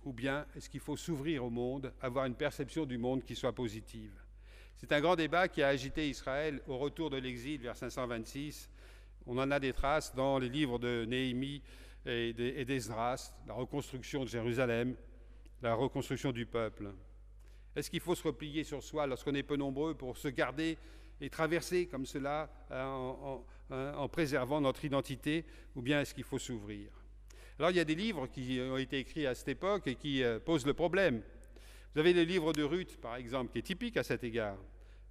[0.06, 3.52] ou bien est-ce qu'il faut s'ouvrir au monde, avoir une perception du monde qui soit
[3.52, 4.10] positive?
[4.78, 8.70] C'est un grand débat qui a agité Israël au retour de l'exil vers 526.
[9.26, 11.62] On en a des traces dans les livres de Néhémie
[12.06, 14.96] et d'Esdras, la reconstruction de Jérusalem,
[15.60, 16.90] la reconstruction du peuple.
[17.76, 20.78] Est-ce qu'il faut se replier sur soi lorsqu'on est peu nombreux pour se garder
[21.20, 23.44] et traverser comme cela en
[24.10, 25.44] préservant notre identité,
[25.74, 26.90] ou bien est-ce qu'il faut s'ouvrir?
[27.58, 30.22] Alors il y a des livres qui ont été écrits à cette époque et qui
[30.22, 31.22] euh, posent le problème.
[31.94, 34.56] Vous avez le livre de Ruth, par exemple, qui est typique à cet égard.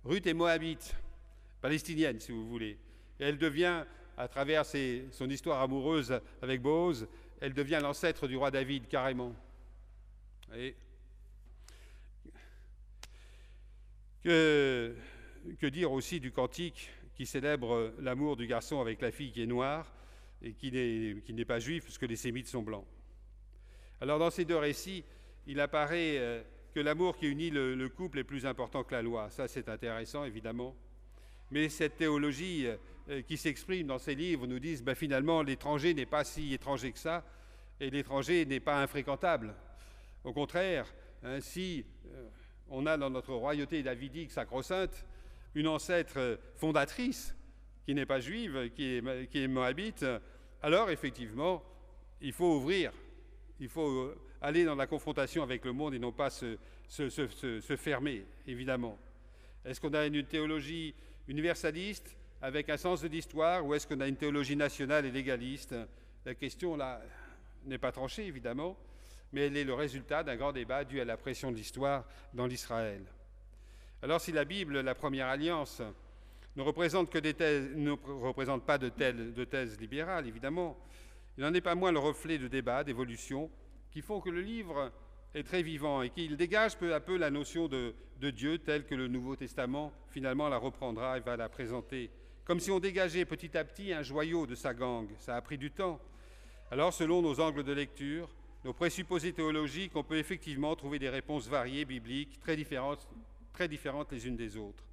[0.03, 0.95] Ruth est moabite,
[1.61, 2.77] palestinienne, si vous voulez.
[3.19, 3.85] Et elle devient,
[4.17, 7.07] à travers son histoire amoureuse avec Boaz,
[7.39, 9.35] elle devient l'ancêtre du roi David, carrément.
[10.55, 10.75] Et
[14.23, 14.95] que
[15.67, 19.91] dire aussi du cantique qui célèbre l'amour du garçon avec la fille qui est noire
[20.41, 22.85] et qui n'est pas juif, puisque les Sémites sont blancs.
[23.99, 25.03] Alors dans ces deux récits,
[25.45, 26.41] il apparaît euh,
[26.73, 29.29] que l'amour qui unit le, couple est plus important que la loi.
[29.29, 30.75] Ça, c'est intéressant, évidemment.
[31.51, 32.67] Mais cette théologie
[33.09, 36.91] euh, qui s'exprime dans ces livres nous dit ben, finalement, l'étranger n'est pas si étranger
[36.91, 37.23] que ça,
[37.79, 39.53] et l'étranger n'est pas infréquentable.
[40.23, 40.91] Au contraire,
[41.23, 42.27] hein, si euh,
[42.69, 45.05] on a dans notre royauté davidique sacro-sainte
[45.55, 47.35] une ancêtre fondatrice,
[47.85, 50.05] qui n'est pas juive, qui est, qui est moabite,
[50.61, 51.63] alors effectivement,
[52.21, 52.91] il faut ouvrir,
[53.59, 57.75] il faut euh, aller dans la confrontation avec le monde et non pas se, se,
[57.77, 58.97] fermer, évidemment.
[59.65, 60.93] Est-ce qu'on a une théologie
[61.27, 65.75] universaliste avec un sens de l'histoire ou est-ce qu'on a une théologie nationale et légaliste?
[66.25, 67.01] La question là
[67.65, 68.77] n'est pas tranchée, évidemment,
[69.31, 72.45] mais elle est le résultat d'un grand débat dû à la pression de l'histoire dans
[72.45, 73.03] l'Israël.
[74.03, 75.81] Alors si la Bible, la première alliance,
[76.55, 77.35] ne représente, que des
[77.75, 80.77] ne représente pas de, telles, de thèses libérales, évidemment.
[81.37, 83.49] Il n'en est pas moins le reflet de débats, d'évolution,
[83.91, 84.91] qui font que le livre
[85.33, 88.85] est très vivant et qu'il dégage peu à peu la notion de, de, Dieu telle
[88.85, 92.09] que le Nouveau Testament finalement la reprendra et va la présenter.
[92.43, 95.11] Comme si on dégageait petit à petit un joyau de sa gangue.
[95.19, 96.01] Ça a pris du temps.
[96.69, 98.29] Alors, selon nos angles de lecture,
[98.65, 103.07] nos présupposés théologiques, on peut effectivement trouver des réponses variées, bibliques, très différentes,
[103.53, 104.83] très différentes les unes des autres.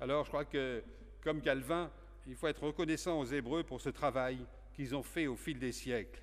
[0.00, 0.82] Alors je crois que,
[1.22, 1.90] comme Calvin,
[2.26, 4.38] il faut être reconnaissant aux Hébreux pour ce travail
[4.74, 6.22] qu'ils ont fait au fil des siècles.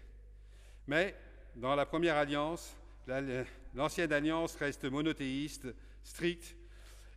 [0.88, 1.16] Mais
[1.56, 2.76] dans la première alliance,
[3.76, 5.68] l'ancienne alliance reste monothéiste,
[6.04, 6.56] stricte,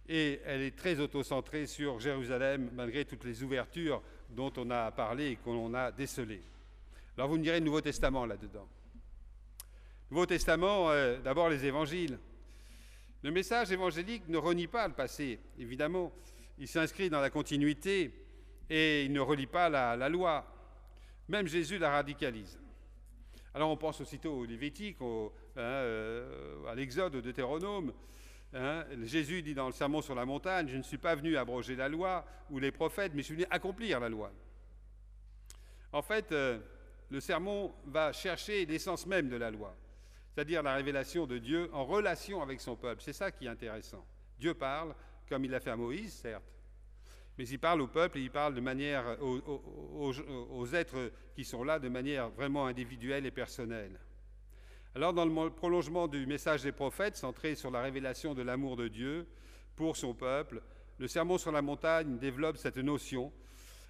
[0.09, 5.30] et elle est très autocentrée sur Jérusalem, malgré toutes les ouvertures dont on a parlé
[5.30, 6.42] et qu'on a décelées.
[7.16, 8.66] Alors vous me direz le Nouveau Testament là-dedans.
[10.11, 12.18] Nouveau Testament, euh, d'abord les évangiles.
[13.22, 16.12] Le message évangélique ne renie pas le passé, évidemment,
[16.58, 18.12] il s'inscrit dans la continuité
[18.68, 20.46] et il ne relie pas la, loi.
[21.28, 22.58] Même Jésus la radicalise.
[23.54, 27.92] Alors on pense aussitôt au Lévitique, hein, euh, à l'Exode, au Deutéronome.
[28.54, 28.84] Hein.
[29.02, 31.88] Jésus dit dans le Sermon sur la montagne, je ne suis pas venu abroger la
[31.88, 34.32] loi ou les prophètes, mais je suis venu accomplir la loi.
[35.92, 36.58] En fait, euh,
[37.10, 39.76] le sermon va chercher l'essence même de la loi,
[40.34, 43.02] c'est-à-dire la révélation de Dieu en relation avec son peuple.
[43.02, 44.04] C'est ça qui est intéressant.
[44.38, 44.94] Dieu parle,
[45.28, 46.44] comme il l'a fait à Moïse, certes,
[47.38, 51.78] mais il parle au peuple et il parle de manière aux, êtres qui sont là
[51.78, 53.98] de manière vraiment individuelle et personnelle.
[54.94, 58.88] Alors, dans le prolongement du message des prophètes, centré sur la révélation de l'amour de
[58.88, 59.26] Dieu
[59.74, 60.62] pour son peuple,
[60.98, 63.32] le Sermon sur la montagne développe cette notion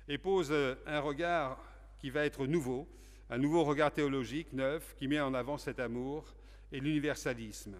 [0.07, 0.53] et pose
[0.87, 1.59] un regard
[1.99, 2.89] qui va être nouveau,
[3.33, 6.35] un nouveau regard théologique neuf qui met en avant cet amour
[6.71, 7.75] et l'universalisme.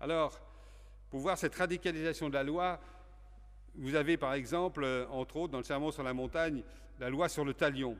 [0.00, 0.40] Alors,
[1.08, 2.80] pour voir cette radicalisation de la loi,
[3.76, 6.64] vous avez par exemple, euh, entre autres, dans le Sermon sur la montagne,
[6.98, 7.96] la loi sur le talion.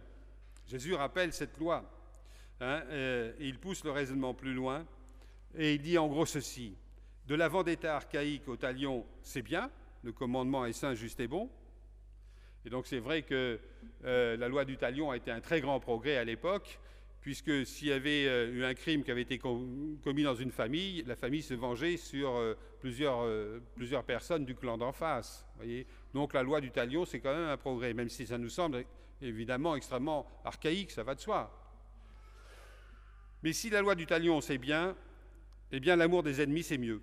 [0.66, 1.84] Jésus rappelle cette loi.
[2.60, 4.84] Hein, euh, et il pousse le raisonnement plus loin.
[5.54, 6.74] Et il dit en gros ceci
[7.28, 9.70] De la vendetta archaïque au talion, c'est bien,
[10.02, 11.48] le commandement est saint, juste et bon.
[12.66, 13.60] Et donc c'est vrai que
[14.04, 16.80] euh, la loi du talion a été un très grand progrès à l'époque,
[17.20, 21.04] puisque s'il y avait euh, eu un crime qui avait été commis dans une famille,
[21.06, 25.46] la famille se vengeait sur euh, plusieurs, personnes du clan d'en face.
[26.12, 28.84] Donc la loi du talion, c'est quand même un progrès, même si ça nous semble
[29.22, 31.56] évidemment extrêmement archaïque, ça va de soi.
[33.44, 34.96] Mais si la loi du talion, c'est bien,
[35.70, 37.00] eh bien l'amour des ennemis, c'est mieux.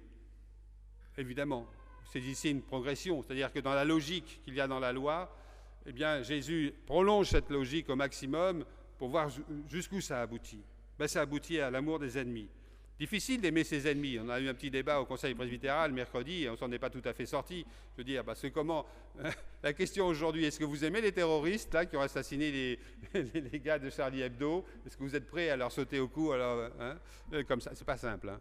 [1.18, 1.68] Évidemment,
[2.12, 5.34] c'est ici une progression, c'est-à-dire que dans la logique qu'il y a dans la loi,
[5.86, 8.66] eh bien Jésus prolonge cette logique au maximum
[8.98, 9.30] pour voir
[9.68, 10.64] jusqu'où ça aboutit.
[10.98, 12.50] Ben, ça aboutit à l'amour des ennemis.
[13.00, 14.20] Difficile d'aimer ses ennemis.
[14.20, 16.92] On a eu un petit débat au Conseil presbytéral mercredi et on s'en est pas
[16.92, 17.66] tout à fait sorti.
[17.94, 18.86] Je veux dire, bah, c'est comment
[19.64, 22.52] La question aujourd'hui, est-ce que vous aimez les terroristes là qui ont assassiné
[23.14, 24.64] les, les, gars de Charlie Hebdo?
[24.86, 26.98] Est-ce que vous êtes prêts à leur sauter au cou alors, hein?
[27.34, 28.30] Euh, Comme ça, c'est pas simple.
[28.30, 28.40] Hein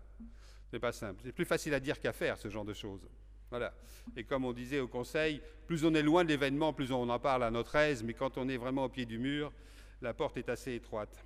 [0.73, 1.21] c'est pas simple.
[1.23, 3.07] C'est plus facile à dire qu'à faire ce genre de choses.
[3.53, 3.71] Voilà.
[4.17, 7.19] Et comme on disait au Conseil, plus on est loin de l'événement, plus on en
[7.19, 9.53] parle à notre aise, mais quand on est vraiment au pied du mur,
[10.01, 11.23] la porte est assez étroite.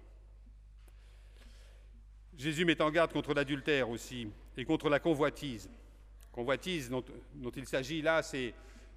[2.36, 5.70] Jésus met en garde contre l'adultère aussi et contre la convoitise.
[6.32, 7.04] Convoitise dont,
[7.54, 8.54] il s'agit là, c'est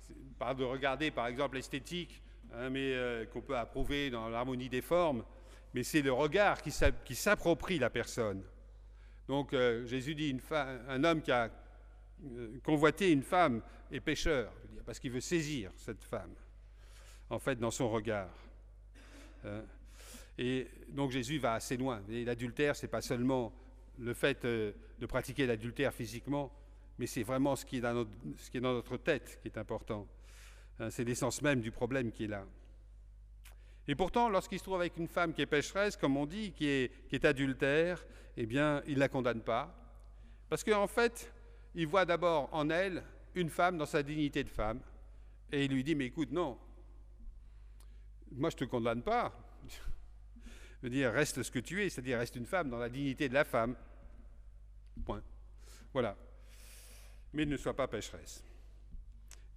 [0.09, 5.23] de regarder par exemple l'esthétique, hein, mais euh, qu'on peut approuver dans l'harmonie des formes,
[5.75, 8.41] mais c'est le regard qui s'approprie la personne.
[9.27, 11.51] Donc euh, Jésus dit un homme qui a
[12.25, 13.61] euh, convoité une femme
[13.91, 14.51] est pécheur,
[14.85, 16.33] parce qu'il veut saisir cette femme,
[17.29, 18.29] en fait, dans son regard.
[20.37, 22.01] Et donc Jésus va assez loin.
[22.07, 23.53] L'adultère, ce n'est pas seulement
[23.97, 26.51] le fait euh, de pratiquer l'adultère physiquement,
[26.97, 27.93] mais c'est vraiment ce qui, est dans
[28.73, 30.07] notre, tête qui est important.
[30.89, 32.45] C'est l'essence même du problème qui est là.
[33.89, 36.67] Et pourtant, lorsqu'il se trouve avec une femme qui est pécheresse, comme on dit, qui
[36.67, 38.05] est, qui est adultère,
[38.37, 39.75] eh bien, il ne la condamne pas.
[40.47, 41.33] Parce qu'en fait,
[41.75, 43.03] il voit d'abord en elle
[43.35, 44.79] une femme dans sa dignité de femme.
[45.51, 46.57] Et il lui dit, mais écoute, non,
[48.31, 49.33] moi je ne te condamne pas
[50.81, 53.33] veut dire reste ce que tu es, c'est-à-dire reste une femme dans la dignité de
[53.33, 53.75] la femme.
[55.05, 55.23] Point.
[55.93, 56.15] Voilà.
[57.33, 58.43] Mais ne sois pas pécheresse.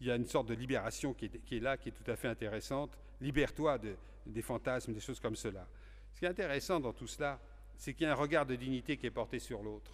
[0.00, 2.28] Il y a une sorte de libération qui est, là, qui est tout à fait
[2.28, 2.98] intéressante.
[3.20, 3.96] Libère-toi de,
[4.26, 5.66] des fantasmes, des choses comme cela.
[6.12, 7.40] Ce qui est intéressant dans tout cela,
[7.76, 9.92] c'est qu'il y a un regard de dignité qui est porté sur l'autre.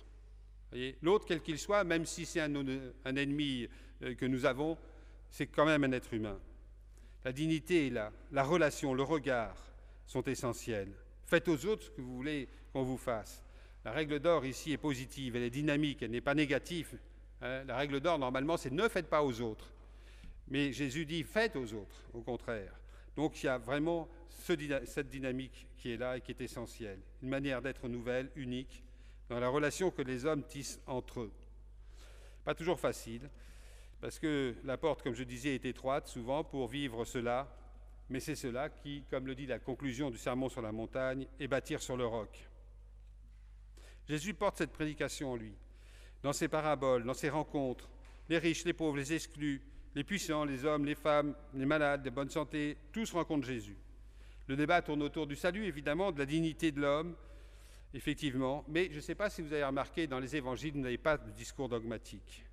[1.02, 2.54] L'autre, quel qu'il soit, même si c'est un,
[3.16, 3.68] ennemi
[4.02, 4.76] euh, que nous avons,
[5.30, 6.38] c'est quand même un être humain.
[7.24, 9.56] La dignité la relation, le regard
[10.06, 10.92] sont essentiels.
[11.26, 13.44] Faites aux autres ce que vous voulez qu'on vous fasse.
[13.84, 16.98] La règle d'or ici est positive, elle est dynamique, elle n'est pas négative.
[17.40, 17.64] Hein.
[17.64, 19.70] la règle d'or, normalement, c'est ne faites pas aux autres.
[20.48, 22.72] Mais Jésus dit faites aux autres, au contraire.
[23.16, 27.00] Donc il y a vraiment cette dynamique qui est là et qui est essentielle.
[27.22, 28.82] Une manière d'être nouvelle, unique,
[29.28, 31.32] dans la relation que les hommes tissent entre eux.
[32.44, 33.28] Pas toujours facile,
[34.00, 37.48] parce que la porte, comme je disais, est étroite souvent pour vivre cela
[38.10, 41.48] mais c'est cela qui, comme le dit la conclusion du sermon sur la montagne, est
[41.48, 42.48] bâtir sur le roc.
[44.08, 45.52] Jésus porte cette prédication en lui,
[46.22, 47.90] dans ses paraboles, dans ses rencontres,
[48.28, 49.62] les riches, les pauvres, les exclus,
[49.94, 53.76] les puissants, les hommes, les femmes, les malades, les bonnes santé, tous rencontrent Jésus.
[54.46, 57.14] Le débat tourne autour du salut, évidemment, de la dignité de l'homme,
[57.94, 60.98] effectivement, mais je ne sais pas si vous avez remarqué, dans les évangiles, vous n'avez
[60.98, 62.44] pas de discours dogmatique.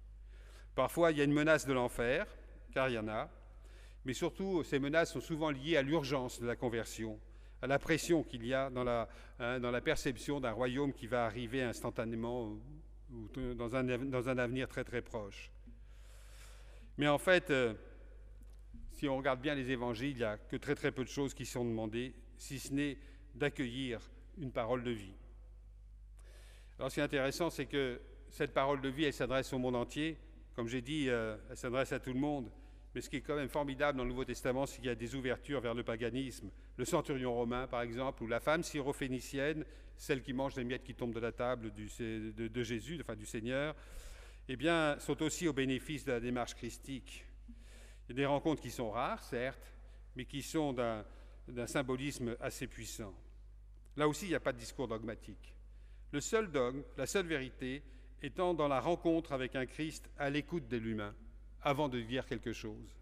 [0.73, 2.27] Parfois, il y a une menace de l'enfer,
[2.71, 3.29] car il y en a,
[4.05, 7.19] mais surtout ces menaces sont souvent liées à l'urgence de la conversion,
[7.61, 9.09] à la pression qu'il y a dans la,
[9.39, 12.57] hein, perception d'un royaume qui va arriver instantanément
[13.11, 15.51] ou, dans, un, dans, un, avenir très très proche.
[16.97, 17.73] Mais en fait, euh,
[18.91, 21.33] si on regarde bien les évangiles, il n'y a que très très peu de choses
[21.33, 22.97] qui sont demandées, si ce n'est
[23.33, 23.99] d'accueillir
[24.37, 25.13] une parole de vie.
[26.77, 29.75] Alors ce qui est intéressant, c'est que cette parole de vie, elle s'adresse au monde
[29.75, 30.17] entier.
[30.55, 32.49] Comme j'ai dit, euh, elle s'adresse à tout le monde.
[32.93, 34.95] Mais ce qui est quand même formidable dans le Nouveau Testament, c'est qu'il y a
[34.95, 36.49] des ouvertures vers le paganisme.
[36.77, 39.65] Le centurion romain, par exemple, ou la femme syrophénicienne,
[39.97, 43.75] celle qui mange les miettes qui tombent de la table de, Jésus, enfin du Seigneur,
[44.47, 47.25] eh bien, sont aussi au bénéfice de la démarche christique.
[48.07, 49.73] Il y a des rencontres qui sont rares, certes,
[50.15, 53.13] mais qui sont d'un symbolisme assez puissant.
[53.97, 55.54] Là aussi, il n'y a pas de discours dogmatique.
[56.15, 57.83] Le seul dogme, la seule vérité,
[58.21, 61.13] étant dans la rencontre avec un Christ à l'écoute de l'humain
[61.61, 62.95] avant de dire quelque chose.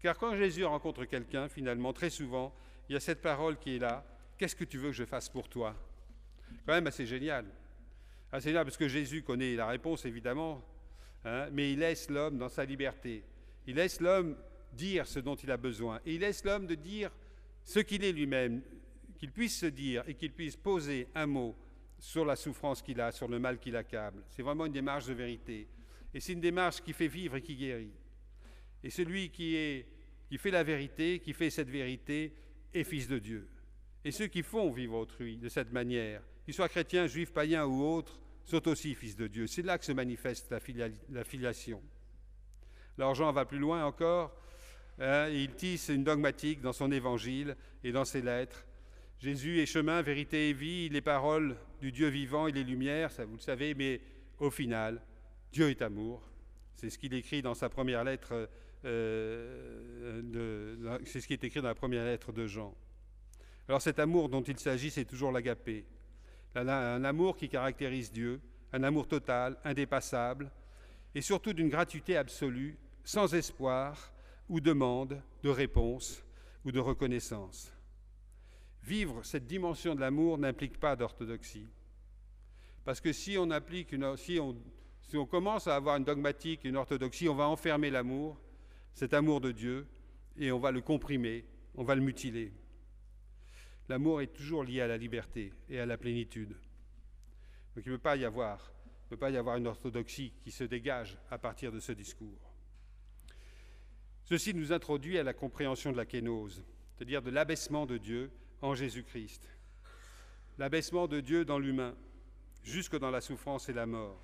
[0.00, 2.54] Car quand Jésus rencontre quelqu'un, finalement, très souvent,
[2.88, 4.02] il y a cette parole qui est là.
[4.38, 5.76] Qu'est-ce que tu veux que je fasse pour toi?
[6.64, 7.44] Quand même assez génial.
[8.32, 10.64] Assez génial parce que Jésus connaît la réponse, évidemment,
[11.26, 13.24] hein, mais il laisse l'homme dans sa liberté.
[13.66, 14.38] Il laisse l'homme
[14.72, 16.00] dire ce dont il a besoin.
[16.06, 17.10] Et il laisse l'homme de dire
[17.62, 18.62] ce qu'il est lui-même,
[19.18, 21.54] qu'il puisse se dire et qu'il puisse poser un mot
[21.98, 24.22] sur la souffrance qu'il a, sur le mal qu'il accable.
[24.30, 25.68] C'est vraiment une démarche de vérité.
[26.14, 27.92] Et c'est une démarche qui fait vivre et qui guérit.
[28.82, 29.84] Et celui qui,
[30.28, 32.32] qui fait la vérité, qui fait cette vérité,
[32.72, 33.48] est fils de Dieu.
[34.04, 37.82] Et ceux qui font vivre autrui de cette manière, qu'ils soient chrétiens, juifs, païens ou
[37.82, 39.46] autres, sont aussi fils de Dieu.
[39.46, 41.82] C'est là que se manifeste la, filiation.
[42.96, 44.34] Alors Jean va plus loin encore.
[44.98, 48.64] Hein, il tisse une dogmatique dans son évangile et dans ses lettres.
[49.20, 50.88] Jésus est chemin, vérité et vie.
[50.88, 54.00] Les paroles du Dieu vivant, il est lumière, ça vous le savez, mais
[54.38, 55.00] au final,
[55.52, 56.22] Dieu est amour.
[56.74, 58.48] C'est ce qu'il écrit dans sa première lettre,
[58.84, 62.74] euh, c'est ce qui est écrit dans la première lettre de Jean.
[63.68, 65.84] Alors cet amour dont il s'agit, c'est toujours l'agapé.
[66.54, 68.40] Un amour qui caractérise Dieu,
[68.72, 70.50] un amour total, indépassable,
[71.14, 74.12] et surtout d'une gratuité absolue, sans espoir
[74.48, 76.24] ou demande de réponse
[76.64, 77.72] ou de reconnaissance.
[78.88, 81.66] Vivre cette dimension de l'amour n'implique pas d'orthodoxie.
[82.86, 84.56] Parce que si on, applique une, si, on,
[85.02, 88.40] si on commence à avoir une dogmatique, une orthodoxie, on va enfermer l'amour,
[88.94, 89.86] cet amour de Dieu,
[90.38, 92.50] et on va le comprimer, on va le mutiler.
[93.90, 96.56] L'amour est toujours lié à la liberté et à la plénitude.
[97.76, 98.72] Donc il ne peut pas y avoir,
[99.10, 102.54] peut pas y avoir une orthodoxie qui se dégage à partir de ce discours.
[104.24, 106.64] Ceci nous introduit à la compréhension de la kénose,
[106.94, 108.30] c'est-à-dire de l'abaissement de Dieu
[108.62, 109.48] en Jésus-Christ.
[110.58, 111.94] L'abaissement de Dieu dans l'humain,
[112.64, 114.20] jusque dans la souffrance et la mort.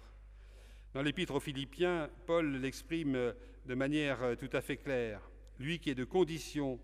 [0.93, 3.35] Dans l'épître aux Philippiens, Paul l'exprime
[3.66, 5.20] de manière tout à fait claire.
[5.59, 6.78] Lui qui est de condition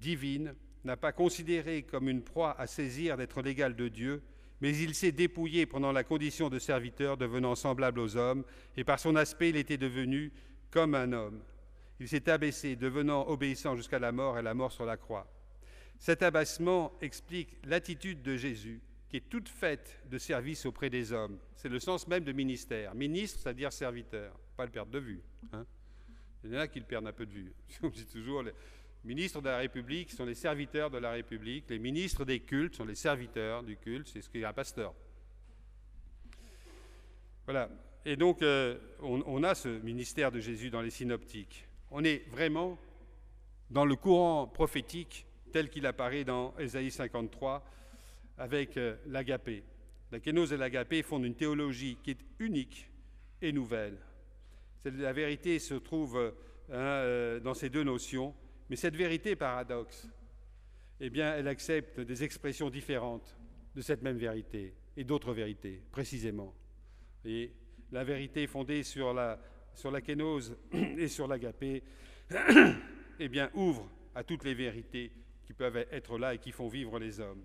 [0.00, 0.54] divine
[0.84, 4.22] n'a pas considéré comme une proie à saisir d'être l'égal de Dieu,
[4.60, 8.44] mais il s'est dépouillé pendant la condition de serviteur, devenant semblable aux hommes,
[8.76, 10.32] et par son aspect il était devenu
[10.70, 11.42] comme un homme.
[12.00, 15.28] Il s'est abaissé, devenant obéissant jusqu'à la mort et la mort sur la croix.
[16.02, 21.38] Cet abaissement explique l'attitude de Jésus, qui est toute faite de service auprès des hommes.
[21.54, 22.92] C'est le sens même de ministère.
[22.96, 25.22] Ministre, c'est-à-dire serviteur, pas le perdre de vue.
[25.52, 25.64] Hein.
[26.42, 27.54] Il y en a qui le perdent un peu de vue.
[27.84, 28.50] On dit toujours, les
[29.04, 32.84] ministres de la République sont les serviteurs de la République, les ministres des cultes sont
[32.84, 34.92] les serviteurs du culte, c'est ce qu'est un pasteur.
[37.44, 37.68] Voilà.
[38.04, 41.68] Et donc, euh, on, on a ce ministère de Jésus dans les synoptiques.
[41.92, 42.76] On est vraiment
[43.70, 47.64] dans le courant prophétique tel qu'il apparaît dans Ésaïe 53
[48.38, 49.62] avec euh, l'agapé.
[50.10, 52.90] La kénose et l'agapé font une théologie qui est unique
[53.40, 53.98] et nouvelle.
[54.84, 56.34] La vérité se trouve
[56.70, 58.34] hein, euh, dans ces deux notions,
[58.68, 60.08] mais cette vérité paradoxe,
[61.00, 63.36] eh bien, elle accepte des expressions différentes
[63.74, 66.54] de cette même vérité et d'autres vérités, précisément.
[67.92, 69.38] La vérité fondée sur la
[69.74, 71.82] sur kénose et sur l'agapé,
[73.18, 75.10] eh bien, ouvre à toutes les vérités
[75.44, 77.42] qui peuvent être là et qui font vivre les hommes.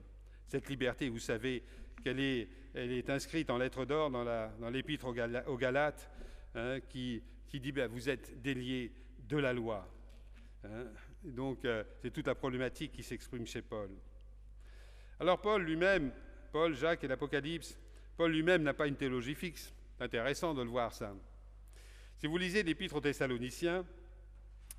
[0.48, 1.64] Cette liberté, vous savez
[2.04, 6.10] qu'elle est, elle est inscrite en lettres d'or dans l'épître aux Galates,
[6.56, 7.22] hein, qui,
[7.54, 8.92] dit ben, Vous êtes déliés
[9.28, 9.88] de la loi.
[10.64, 10.86] Hein.
[11.24, 13.90] Donc, euh, c'est toute la problématique qui s'exprime chez Paul.
[15.20, 16.12] Alors, Paul lui-même,
[16.52, 17.78] Paul, Jacques et l'Apocalypse,
[18.16, 19.74] Paul lui-même n'a pas une théologie fixe.
[20.00, 21.14] Intéressant de le voir, ça.
[22.20, 23.86] Si vous lisez l'Épître aux Thessaloniciens,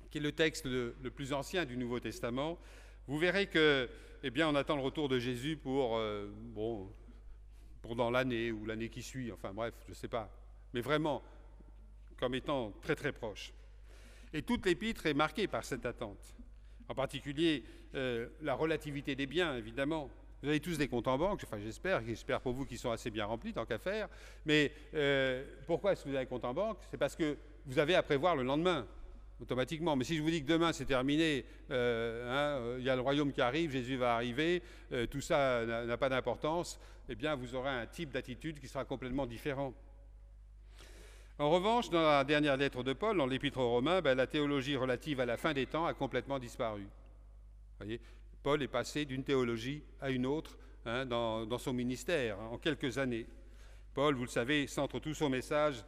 [0.09, 2.57] qui est le texte le, plus ancien du Nouveau Testament,
[3.09, 3.89] vous verrez que,
[4.23, 6.29] eh on attend le retour de Jésus pour, euh,
[8.11, 10.29] l'année ou l'année qui suit, enfin bref, je ne sais pas,
[10.73, 11.23] mais vraiment
[12.19, 13.51] comme étant très très proche.
[14.31, 16.35] Et toute l'épître est marquée par cette attente.
[16.87, 17.63] En particulier,
[17.95, 20.11] euh, la relativité des biens, évidemment.
[20.43, 23.09] Vous avez tous des comptes en banque, enfin j'espère, j'espère pour vous qu'ils sont assez
[23.09, 24.07] bien remplis tant qu'à faire.
[24.45, 26.77] Mais euh, pourquoi est-ce que vous avez un compte en banque?
[26.91, 28.87] C'est parce que vous avez à prévoir le lendemain,
[29.41, 29.95] automatiquement.
[29.95, 33.01] Mais si je vous dis que demain c'est terminé, euh, hein, il y a le
[33.01, 34.61] royaume qui arrive, Jésus va arriver,
[34.91, 38.85] euh, tout ça n'a pas d'importance, eh bien vous aurez un type d'attitude qui sera
[38.85, 39.73] complètement différent.
[41.37, 44.75] En revanche, dans la dernière lettre de Paul, dans l'Épître aux Romains, ben, la théologie
[44.75, 46.81] relative à la fin des temps a complètement disparu.
[46.81, 48.01] Vous voyez
[48.43, 52.97] Paul est passé d'une théologie à une autre hein, dans, son ministère hein, en quelques
[52.97, 53.25] années.
[53.93, 55.83] Paul, vous le savez, centre tout son message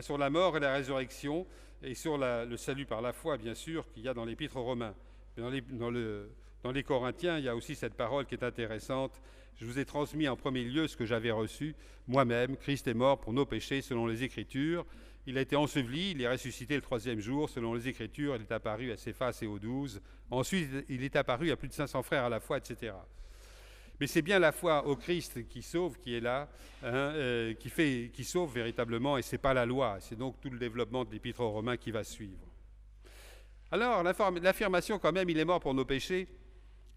[0.00, 1.46] sur la mort et la résurrection
[1.82, 4.62] et sur le salut par la foi, bien sûr, qu'il y a dans l'Épître aux
[4.62, 4.94] Romains.
[5.36, 6.30] dans, les, dans, le,
[6.62, 9.20] dans les Corinthiens, il y a aussi cette parole qui est intéressante.
[9.56, 11.74] Je vous ai transmis en premier lieu ce que j'avais reçu
[12.06, 12.56] moi-même.
[12.56, 14.86] Christ est mort pour nos péchés selon les Écritures.
[15.26, 18.52] Il a été enseveli, il est ressuscité le troisième jour, selon les Écritures, il est
[18.52, 20.00] apparu à Céphas et aux douze.
[20.30, 22.94] Ensuite, il est apparu à plus de 500 frères à la fois, etc.
[24.00, 26.48] Mais c'est bien la foi au Christ qui sauve, qui est là,
[26.82, 29.98] hein, euh, qui, fait, qui sauve véritablement, et ce n'est pas la loi.
[30.00, 32.46] C'est donc tout le développement de l'Épître aux Romains qui va suivre.
[33.70, 36.26] Alors, l'affirmation quand même, il est mort pour nos péchés,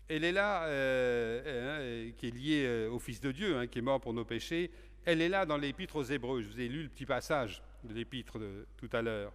[0.08, 3.80] elle est là, euh, hein, qui est liée euh, au Fils de Dieu, hein, qui
[3.80, 4.72] est mort pour nos péchés,
[5.06, 6.42] elle est là dans l'Épître aux Hébreux.
[6.42, 8.40] Je vous ai lu le petit passage de l'épître
[8.78, 9.34] tout à l'heure.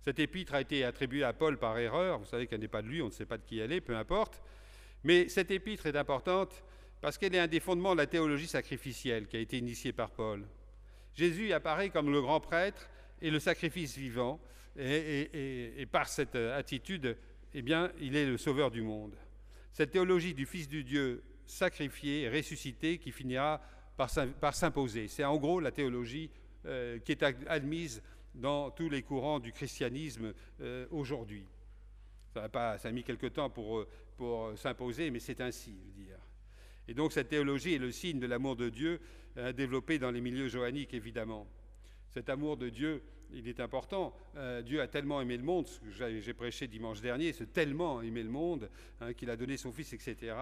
[0.00, 2.18] Cette épître a été attribuée à Paul par erreur.
[2.18, 3.82] Vous savez qu'elle n'est pas de lui, on ne sait pas de qui elle est,
[3.82, 4.42] peu importe.
[5.02, 6.64] Mais cette épître est importante
[7.04, 10.10] parce qu'elle est un des fondements de la théologie sacrificielle qui a été initiée par
[10.10, 10.42] Paul.
[11.12, 12.88] Jésus apparaît comme le grand prêtre
[13.20, 14.40] et le sacrifice vivant,
[14.74, 17.14] et, par cette attitude,
[17.52, 19.14] eh bien, il est le sauveur du monde.
[19.70, 23.60] Cette théologie du Fils du Dieu sacrifié et ressuscité qui finira
[23.98, 25.06] par s'imposer.
[25.08, 26.30] C'est en gros la théologie
[26.64, 28.02] euh, qui est admise
[28.34, 30.32] dans tous les courants du christianisme
[30.62, 31.44] euh, aujourd'hui.
[32.32, 33.84] Ça, a ça a mis quelque temps pour,
[34.16, 36.23] pour s'imposer, mais c'est ainsi, je veux dire.
[36.88, 39.00] Et donc cette théologie est le signe de l'amour de Dieu
[39.36, 41.46] hein, développé dans les milieux johanniques, évidemment.
[42.10, 44.14] Cet amour de Dieu il est important.
[44.36, 48.30] Euh, Dieu a tellement aimé le monde, j'ai prêché dimanche dernier, c'est tellement aimé le
[48.30, 48.70] monde
[49.00, 50.34] hein, qu'il a donné son Fils, etc.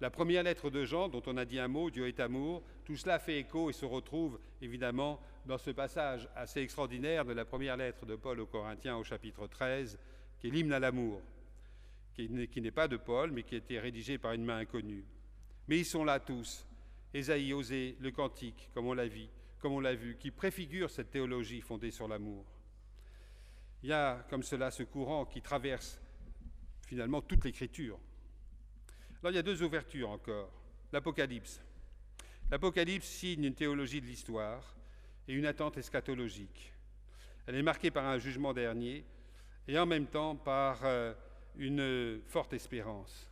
[0.00, 2.96] La première lettre de Jean, dont on a dit un mot, Dieu est amour, tout
[2.96, 7.76] cela fait écho et se retrouve évidemment dans ce passage assez extraordinaire de la première
[7.76, 9.98] lettre de Paul aux Corinthiens au chapitre 13,
[10.38, 11.20] qui est l'hymne à l'amour,
[12.14, 15.04] qui n'est pas de Paul, mais qui a été rédigé par une main inconnue.
[15.68, 16.66] Mais ils sont là tous,
[17.12, 19.26] Ésaïe, Osée, le Cantique, comme on l'a vu,
[19.60, 22.44] comme on l'a vu, qui préfigure cette théologie fondée sur l'amour.
[23.82, 26.00] Il y a comme cela ce courant qui traverse
[26.86, 27.98] finalement toute l'écriture.
[29.22, 30.50] Alors il y a deux ouvertures encore.
[30.90, 31.60] L'Apocalypse.
[32.50, 34.74] L'Apocalypse signe une théologie de l'histoire
[35.28, 36.72] et une attente eschatologique.
[37.46, 39.04] Elle est marquée par un jugement dernier
[39.66, 41.12] et en même temps par euh,
[41.56, 43.30] une forte espérance.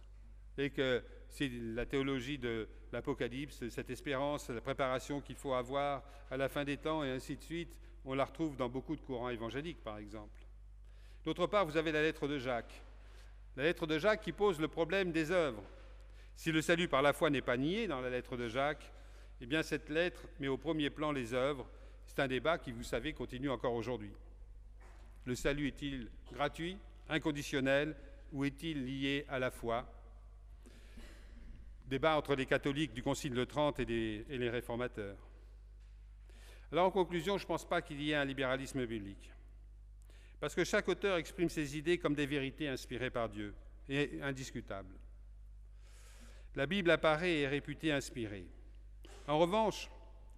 [0.58, 1.02] Et que
[1.36, 6.64] c'est la théologie de l'Apocalypse, cette espérance, la préparation qu'il faut avoir à la fin
[6.64, 7.76] des temps et ainsi de suite,
[8.06, 10.40] on la retrouve dans beaucoup de courants évangéliques, par exemple.
[11.26, 12.82] D'autre part, vous avez la lettre de Jacques.
[13.54, 15.62] La lettre de Jacques qui pose le problème des œuvres.
[16.36, 18.90] Si le salut par la foi n'est pas nié dans la lettre de Jacques,
[19.42, 21.68] eh bien cette lettre met au premier plan les œuvres.
[22.06, 24.12] C'est un débat qui, vous savez, continue encore aujourd'hui.
[25.26, 26.78] Le salut est-il gratuit,
[27.10, 27.94] inconditionnel,
[28.32, 29.86] ou est-il lié à la foi?
[31.86, 35.16] Débat entre les catholiques du Concile de Trente et, les réformateurs.
[36.72, 39.30] Alors en conclusion, je ne pense pas qu'il y ait un libéralisme biblique.
[40.40, 43.54] Parce que chaque auteur exprime ses idées comme des vérités inspirées par Dieu
[43.88, 44.94] et indiscutables.
[46.54, 48.46] La Bible apparaît et est réputée inspirée.
[49.28, 49.88] En revanche,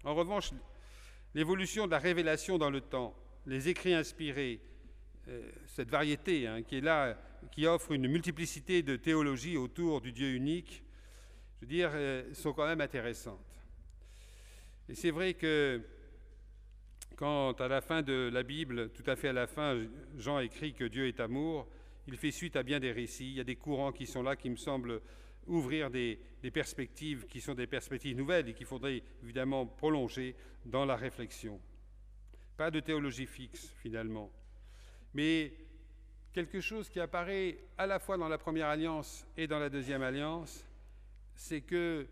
[0.05, 0.53] en revanche
[1.35, 3.15] l'évolution de la révélation dans le temps,
[3.47, 4.61] les écrits inspirés,
[5.29, 7.17] euh, cette variété hein, qui est là,
[7.53, 10.83] qui offre une multiplicité de théologies autour du Dieu unique,
[11.59, 13.45] je veux dire, euh, sont quand même intéressantes.
[14.89, 15.83] Et c'est vrai que
[17.17, 19.77] quand à la fin de la Bible, tout à fait à la fin,
[20.17, 21.69] Jean écrit que Dieu est amour,
[22.07, 23.29] il fait suite à bien des récits.
[23.29, 25.01] Il y a des courants qui sont là qui me semblent
[25.47, 30.85] ouvrir des, des perspectives qui sont des perspectives nouvelles et qu'il faudrait évidemment prolonger dans
[30.85, 31.61] la réflexion.
[32.57, 34.31] Pas de théologie fixe finalement,
[35.15, 35.53] mais
[36.33, 40.03] quelque chose qui apparaît à la fois dans la première alliance et dans la deuxième
[40.03, 40.68] alliance,
[41.39, 42.07] c'est que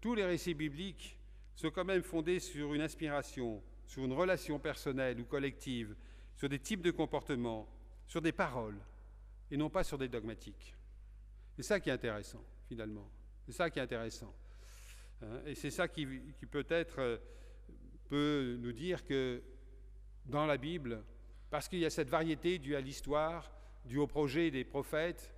[0.00, 1.16] tous les récits bibliques
[1.54, 5.94] sont quand même fondés sur une inspiration, sur une relation personnelle ou collective,
[6.34, 7.68] sur des types de comportements,
[8.08, 8.78] sur des paroles,
[9.52, 10.74] et non pas sur des dogmatiques.
[11.54, 13.08] C'est ça qui est intéressant, finalement.
[13.46, 14.34] C'est ça qui est intéressant.
[15.22, 16.04] Hein, et c'est ça qui,
[16.50, 17.18] peut-être euh,
[18.08, 19.40] peut nous dire que
[20.26, 21.04] dans la Bible,
[21.50, 23.48] parce qu'il y a cette variété due à l'histoire,
[23.84, 25.32] due au projet des prophètes,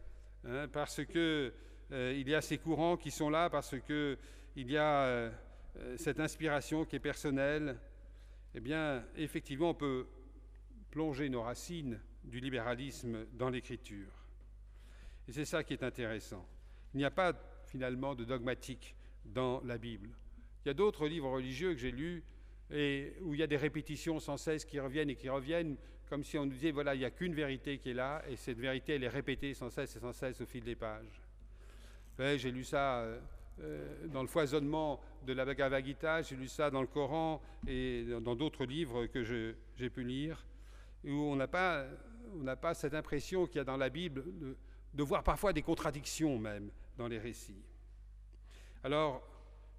[0.47, 1.53] hein, parce que
[1.91, 4.17] il y a ces courants qui sont là parce qu'il
[4.57, 5.31] y a euh,
[5.79, 7.79] euh, cette inspiration qui est personnelle.
[8.55, 10.07] Eh bien, effectivement, on peut
[10.91, 14.13] plonger nos racines du libéralisme dans l'écriture.
[15.27, 16.47] Et c'est ça qui est intéressant.
[16.95, 17.33] Il n'y a pas
[17.67, 20.11] finalement de dogmatique dans la Bible.
[20.65, 22.23] Il y a d'autres livres religieux que j'ai lus
[22.71, 25.77] et où il y a des répétitions sans cesse qui reviennent et qui reviennent,
[26.09, 28.37] comme si on nous disait, voilà, il n'y a qu'une vérité qui est là, et
[28.37, 31.24] cette vérité, elle est répétée sans cesse et sans cesse au fil des pages.
[32.19, 33.19] J'ai lu ça euh,
[33.61, 38.05] euh, dans le foisonnement de la Bhagavad Gita, j'ai lu ça dans le Coran et
[38.23, 40.45] dans d'autres livres que j'ai pu lire,
[41.05, 41.87] où on n'a pas,
[42.75, 44.25] cette impression qu'il y a dans la Bible
[44.93, 47.63] de, voir parfois des contradictions même dans les récits.
[48.85, 49.23] Alors,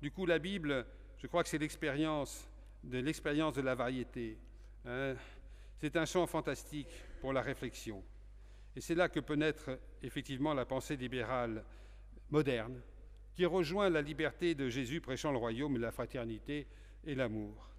[0.01, 0.85] du coup, la Bible,
[1.17, 2.49] je crois que c'est l'expérience
[2.83, 4.37] de l'expérience de la variété.
[4.85, 5.15] Hein.
[5.77, 6.89] C'est un champ fantastique
[7.21, 8.03] pour la réflexion.
[8.75, 11.63] Et c'est là que peut naître effectivement la pensée libérale
[12.29, 12.81] moderne,
[13.35, 16.67] qui rejoint la liberté de Jésus prêchant le royaume, la fraternité
[17.03, 17.69] et l'amour.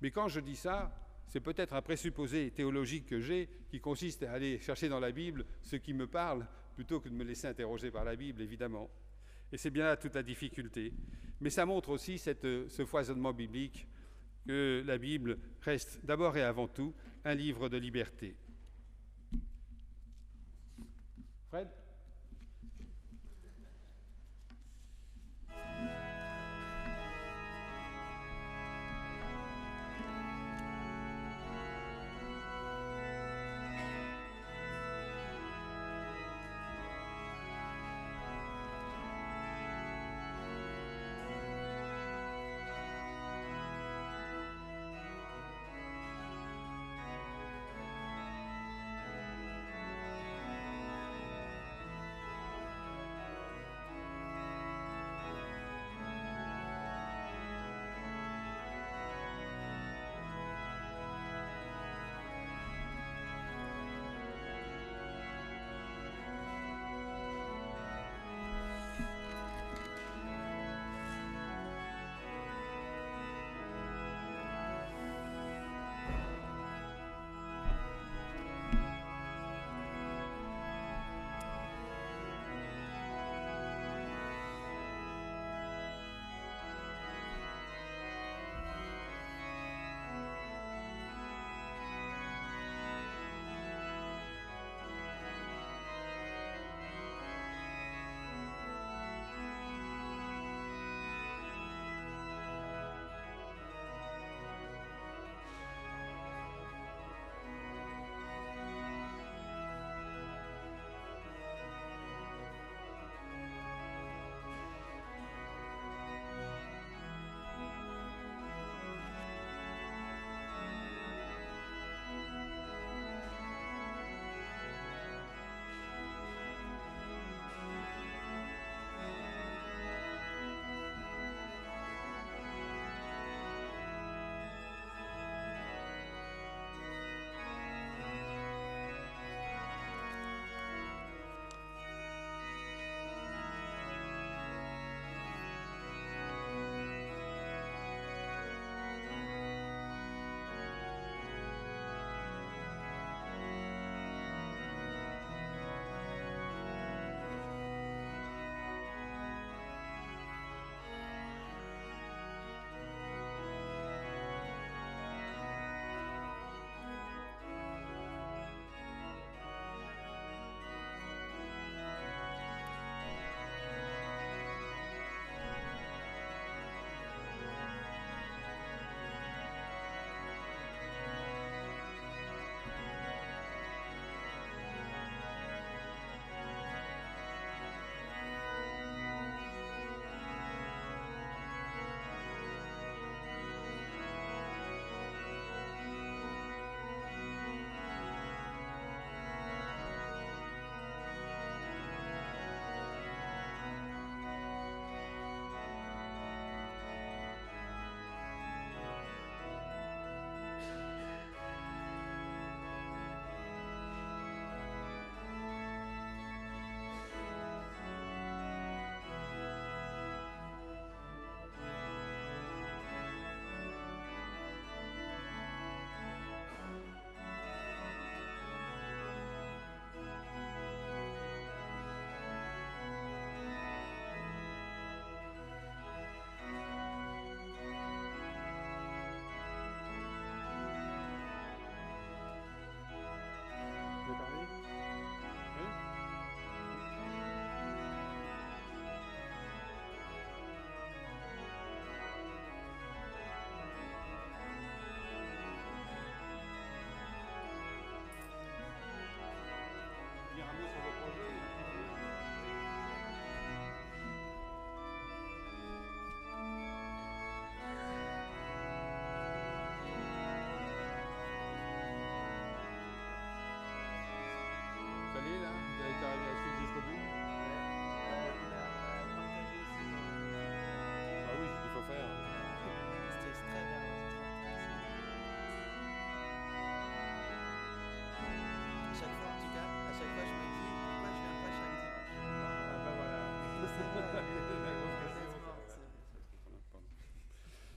[0.00, 0.92] Mais quand je dis ça,
[1.28, 5.46] c'est peut-être un présupposé théologique que j'ai qui consiste à aller chercher dans la Bible
[5.62, 8.90] ce qui me parle plutôt que de me laisser interroger par la Bible, évidemment.
[9.50, 10.92] Et c'est bien là toute la difficulté.
[11.40, 13.86] Mais ça montre aussi cette, ce foisonnement biblique
[14.46, 18.34] que la Bible reste d'abord et avant tout un livre de liberté.
[21.48, 21.68] Fred?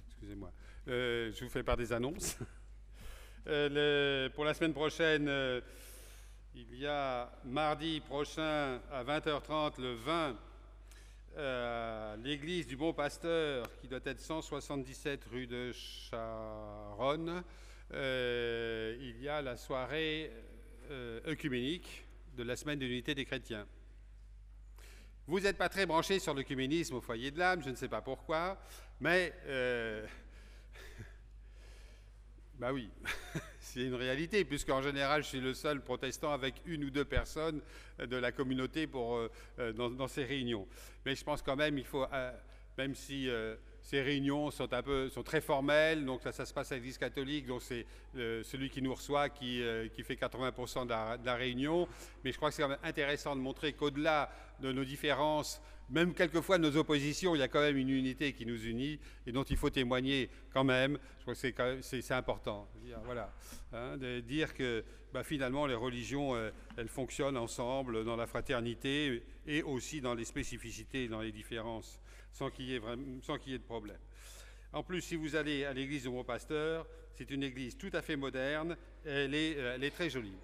[0.07, 0.51] Excusez-moi.
[0.87, 2.37] Euh, je vous fais part des annonces.
[3.47, 5.61] Euh, pour la semaine prochaine, euh,
[6.55, 10.35] il y a mardi prochain à 20h30 le 20
[12.23, 17.43] l'église du Bon Pasteur qui doit être 177 rue de Charonne.
[17.91, 20.31] il y a la soirée
[21.27, 22.03] œcuménique
[22.35, 23.67] de la semaine de l'unité des chrétiens.
[25.27, 28.01] Vous n'êtes pas très branché sur l'œcuménisme au foyer de l'âme, je ne sais pas
[28.01, 28.61] pourquoi,
[28.99, 30.05] mais euh,
[32.59, 32.91] bah oui,
[33.59, 37.61] c'est une réalité, puisqu'en général, je suis le seul protestant avec une ou deux personnes
[37.97, 40.67] de la communauté pour, euh, euh, dans, ces réunions.
[41.07, 42.05] Mais je pense quand même, il faut,
[42.77, 43.27] même si
[43.85, 47.45] ces réunions sont un peu sont très formelles, donc ça, se passe à l'Église catholique,
[47.45, 47.85] donc c'est
[48.17, 51.87] euh, celui qui nous reçoit qui, euh, qui fait 80% de la, réunion.
[52.23, 56.15] Mais je crois que c'est quand même intéressant de montrer qu'au-delà de nos différences, même
[56.15, 59.31] quelquefois de nos oppositions, il y a quand même une unité qui nous unit et
[59.31, 60.97] dont il faut témoigner quand même.
[61.19, 62.67] Je crois que c'est important.
[63.03, 63.31] Voilà,
[63.71, 64.83] hein, de dire que
[65.13, 70.25] bah, finalement les religions, euh, elles fonctionnent ensemble dans la fraternité et aussi dans les
[70.25, 71.99] spécificités, dans les différences
[72.35, 73.97] sans qu'il y, ait de problème.
[74.73, 78.01] En plus, si vous allez à l'église de mon pasteur, c'est une église tout à
[78.01, 78.75] fait moderne,
[79.05, 80.35] elle est, euh, elle est très jolie.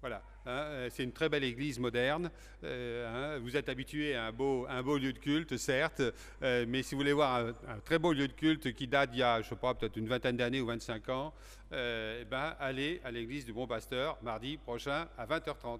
[0.00, 2.30] Voilà, hein, euh, c'est une très belle église moderne.
[2.64, 4.66] Euh, hein, vous êtes habitué à un beau,
[4.98, 6.02] lieu de culte, certes,
[6.40, 9.22] mais si vous voulez voir un, très beau lieu de culte qui date d'il y
[9.22, 11.32] a, je ne sais pas, peut-être une vingtaine d'années ou 25 ans,
[11.70, 15.78] eh ben, allez à l'église du Bon Pasteur mardi prochain à 20h30.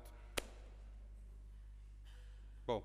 [2.67, 2.83] Bon.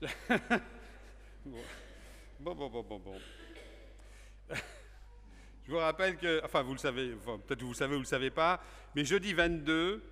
[1.44, 3.18] bon, bon, bon, bon, bon.
[5.66, 7.14] Je vous rappelle que, enfin, vous le savez,
[7.46, 8.62] peut-être vous le savez ou vous le savez pas,
[8.94, 10.02] mais jeudi 22,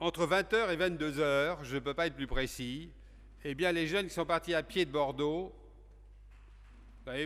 [0.00, 2.90] entre 20h et 22h, je ne peux pas être plus précis,
[3.44, 5.54] eh bien, les jeunes qui sont partis à pied de Bordeaux,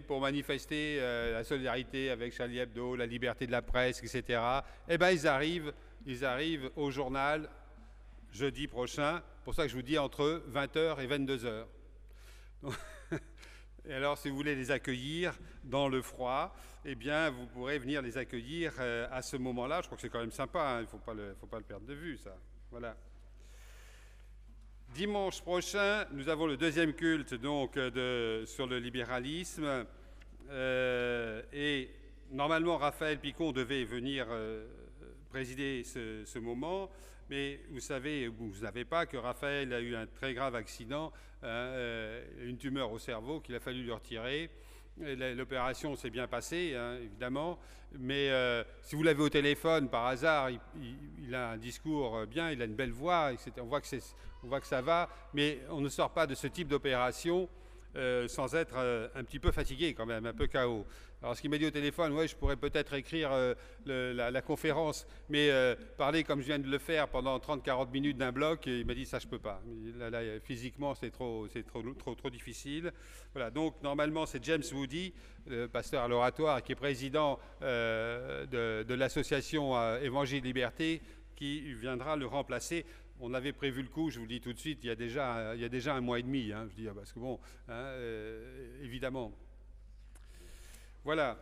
[0.06, 4.40] pour manifester euh, la solidarité avec Charlie Hebdo, la liberté de la presse, etc.,
[4.88, 5.72] eh bien, ils
[6.06, 7.48] ils arrivent au journal
[8.30, 9.22] jeudi prochain.
[9.44, 11.64] Pour ça que je vous dis entre 20h et 22h.
[13.88, 15.32] Et alors, si vous voulez les accueillir
[15.64, 16.54] dans le froid,
[16.84, 19.80] eh bien, vous pourrez venir les accueillir euh, à ce moment-là.
[19.80, 20.78] Je crois que c'est quand même sympa, hein.
[20.80, 22.36] il ne faut, pas le, perdre de vue, ça.
[22.70, 22.94] Voilà.
[24.94, 29.86] Dimanche prochain, nous avons le deuxième culte donc, de, sur le libéralisme.
[30.50, 31.90] Euh, et
[32.30, 34.66] normalement, Raphaël Picon devait venir euh,
[35.30, 36.90] présider ce moment.
[37.31, 41.12] Mais vous savez, vous savez pas que Raphaël a eu un très grave accident,
[41.44, 44.51] hein, euh, une tumeur au cerveau qu'il a fallu lui retirer.
[44.98, 47.61] L'opération s'est bien passée, hein, évidemment,
[47.97, 52.61] mais euh, si vous l'avez au téléphone par hasard, il, a un discours bien, il
[52.61, 53.52] a une belle voix, etc.
[53.62, 53.66] On
[54.48, 57.48] voit que ça va, mais on ne sort pas de ce type d'opération
[57.96, 58.76] euh, sans être
[59.14, 60.86] un petit peu fatigué quand même, un peu chaos.
[61.22, 63.54] Alors, ce qu'il m'a dit au téléphone, ouais, je pourrais peut-être écrire euh,
[63.86, 68.32] la, conférence, mais euh, parler comme je viens de le faire pendant 30-40 minutes d'un
[68.32, 69.60] bloc, il m'a dit ça, je peux pas.
[69.98, 72.90] Là, physiquement, c'est trop, c'est trop, trop, trop difficile.
[73.34, 73.50] Voilà.
[73.50, 75.12] Donc, normalement, c'est James Woody,
[75.46, 78.46] le pasteur à l'oratoire, qui est président euh,
[78.84, 81.02] de, l'association Évangile Liberté,
[81.36, 82.86] qui viendra le remplacer
[83.20, 84.97] on avait prévu le coup, je vous le dis tout de suite, il y a
[84.97, 86.52] déjà, il y a déjà un mois et demi.
[86.52, 87.38] Hein, je dis, ah, parce que bon,
[87.68, 87.94] hein,
[88.82, 89.32] évidemment,
[91.05, 91.38] voilà.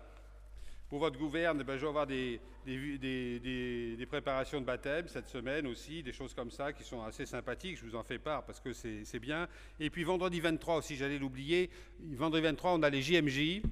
[0.89, 6.03] Pour votre gouverne, ben, je vais avoir des, des, préparations de baptême cette semaine aussi,
[6.03, 7.77] des choses comme ça qui sont assez sympathiques.
[7.77, 9.49] Je vous en fais part parce que c'est bien.
[9.81, 11.71] Et puis vendredi 23 aussi, j'allais l'oublier.
[12.01, 13.63] Vendredi 23, on a les JMJ.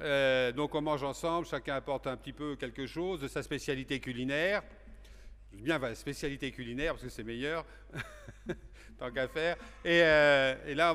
[0.00, 4.00] Euh, donc on mange ensemble, chacun apporte un petit peu quelque chose de sa spécialité
[4.00, 4.62] culinaire.
[5.52, 7.64] Bien, spécialité culinaire parce que c'est meilleur.
[9.00, 9.56] tant qu'à faire.
[9.84, 10.94] Et, euh, là,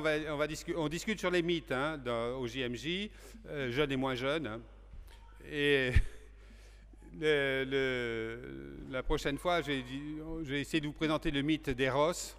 [0.76, 2.00] on, discute sur les mythes hein,
[2.38, 3.10] au JMJ,
[3.48, 4.46] euh, jeunes et moins jeunes.
[4.46, 4.60] Hein.
[5.50, 5.92] Et
[8.90, 12.36] la prochaine fois, j'ai essayé de vous présenter le mythe d'Eros.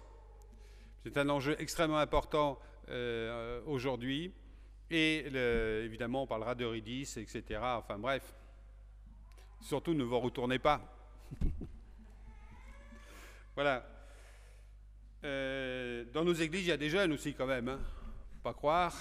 [1.04, 2.58] C'est un enjeu extrêmement important
[2.88, 4.32] euh, aujourd'hui.
[4.90, 5.26] Et
[5.84, 7.60] évidemment, on parlera d'Eurydice, etc.
[7.62, 8.22] Enfin bref.
[9.60, 10.80] Surtout, ne vous retournez pas.
[13.58, 13.84] voilà.
[15.24, 17.80] Euh, dans nos églises, il y a des jeunes aussi quand même, hein
[18.44, 18.94] pas croire.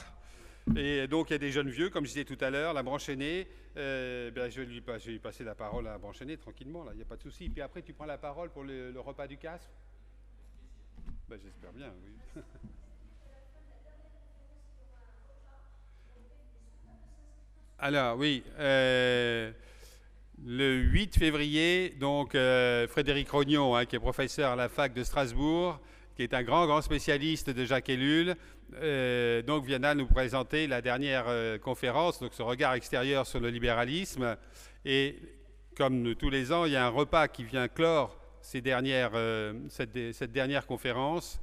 [0.75, 2.81] Et donc il y a des jeunes vieux, comme je disais tout à l'heure, la
[2.81, 3.47] branche aînée.
[3.77, 6.95] Euh, ben, je, vais lui, passer la parole à la branche aînée tranquillement, là, il
[6.95, 7.49] n'y a pas de souci.
[7.49, 9.69] Puis après, tu prends la parole pour le, repas du casque?
[11.29, 12.41] Ben, J'espère bien, oui.
[17.77, 18.43] Alors, oui.
[18.57, 19.51] Euh,
[20.45, 22.33] le 8 février, donc
[22.89, 25.79] Frédéric Rognon, hein, qui est professeur à la fac de Strasbourg,
[26.15, 28.35] qui est un grand, grand spécialiste de Jacques Ellul,
[28.75, 33.49] euh, donc viendra nous présenter la dernière euh, conférence, donc ce regard extérieur sur le
[33.49, 34.35] libéralisme.
[34.83, 35.17] Et
[35.75, 39.53] comme tous les ans, il y a un repas qui vient clore ces dernières, euh,
[39.69, 41.39] cette, dernière conférence.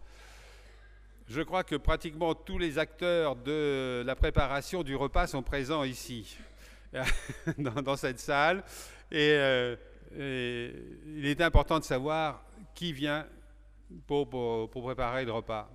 [1.29, 6.37] Je crois que pratiquement tous les acteurs de la préparation du repas sont présents ici,
[7.59, 8.63] dans, cette salle.
[9.11, 9.37] Et,
[10.17, 10.73] et,
[11.17, 12.45] il est important de savoir
[12.75, 13.27] qui vient
[14.07, 15.69] pour préparer le repas.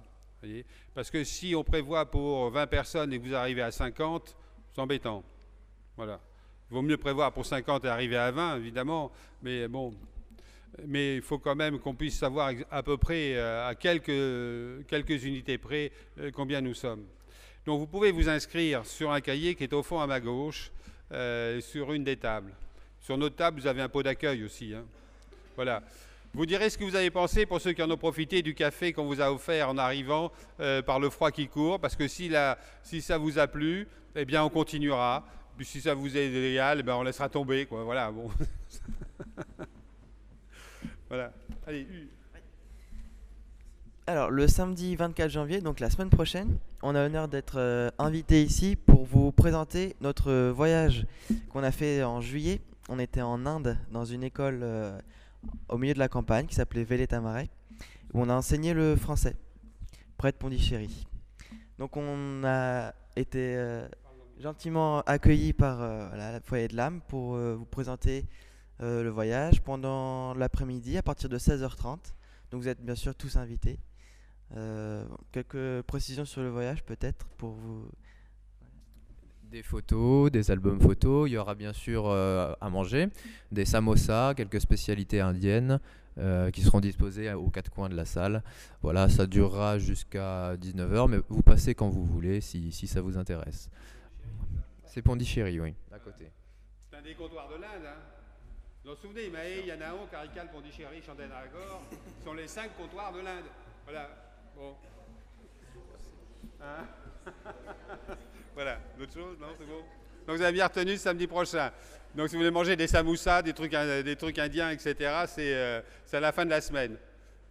[0.93, 4.35] Parce que si on prévoit pour 20 personnes et que vous arrivez à 50,
[4.73, 5.23] c'est embêtant.
[5.97, 6.19] Voilà.
[6.69, 9.93] Il vaut mieux prévoir pour 50 et arriver à 20, évidemment, mais bon.
[10.85, 15.23] Mais il faut quand même qu'on puisse savoir à peu près, euh, à quelques, quelques
[15.23, 17.05] unités près, euh, combien nous sommes.
[17.65, 20.71] Donc vous pouvez vous inscrire sur un cahier qui est au fond à ma gauche,
[21.11, 22.53] euh, sur une des tables.
[22.99, 24.73] Sur notre table, vous avez un pot d'accueil aussi.
[24.73, 24.85] Hein.
[25.55, 25.81] Voilà.
[26.33, 28.93] Vous direz ce que vous avez pensé pour ceux qui en ont profité du café
[28.93, 32.31] qu'on vous a offert en arrivant euh, par le froid qui court, parce que si,
[32.83, 35.25] si, ça vous a plu, eh bien on continuera.
[35.57, 37.67] Puis si ça vous est légal, eh bien on laissera tomber.
[37.69, 38.29] Voilà, bon.
[41.09, 41.33] voilà.
[41.65, 41.87] Allez,
[44.09, 48.41] alors, le samedi 24 janvier, donc la semaine prochaine, on a l'honneur d'être euh, invité
[48.41, 51.05] ici pour vous présenter notre voyage
[51.49, 52.59] qu'on a fait en juillet.
[52.89, 54.99] On était en Inde dans une école euh,
[55.67, 57.49] au milieu de la campagne qui s'appelait Vélétamarais,
[58.15, 59.35] où on a enseigné le français,
[60.17, 61.05] près de Pondichéry.
[61.77, 63.87] Donc on a été euh,
[64.39, 68.25] gentiment accueillis par euh, la foyer de l'âme pour vous présenter
[68.79, 71.99] le voyage pendant l'après-midi à partir de 16h30.
[72.49, 73.77] Donc vous êtes bien sûr tous invités.
[75.31, 77.87] Quelques précisions sur le voyage peut-être pour vous
[79.49, 81.29] des photos, des albums photos.
[81.29, 83.09] Il y aura bien sûr euh, à manger,
[83.51, 85.79] des samosas, quelques spécialités indiennes
[86.17, 88.43] euh, qui seront disposées aux quatre coins de la salle.
[88.81, 93.17] Voilà, ça durera jusqu'à 19h, mais vous passez quand vous voulez si, si ça vous
[93.17, 93.69] intéresse.
[94.85, 96.31] C'est Pondichéry, oui, à côté.
[96.89, 97.85] C'est un des comptoirs de l'Inde.
[97.85, 97.99] Hein
[98.83, 101.83] vous vous souvenez, Maé, Yanao, Carical, Pondichéry, Chandenagor,
[102.23, 103.45] sont les cinq comptoirs de l'Inde.
[103.85, 104.28] Voilà.
[104.59, 104.75] Bon.
[106.61, 106.85] Hein?
[108.55, 109.77] Voilà, d'autres choses Non, c'est bon
[110.27, 111.71] Donc vous avez bien retenu samedi prochain.
[112.13, 114.95] Donc si vous voulez manger des samoussas, des trucs, des trucs indiens, etc.,
[115.37, 116.97] euh, c'est à la fin de la semaine.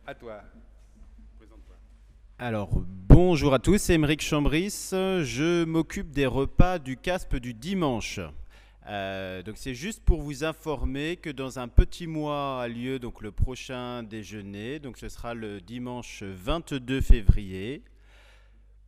[0.07, 0.43] À toi.
[2.39, 2.71] Alors,
[3.09, 4.91] bonjour à tous, c'est Émeric Chambris.
[4.93, 8.21] Je m'occupe des repas du CASP du dimanche.
[8.89, 13.21] Euh, donc c'est juste pour vous informer que dans un petit mois a lieu donc
[13.21, 14.79] le prochain déjeuner.
[14.79, 17.83] Donc ce sera le dimanche 22 février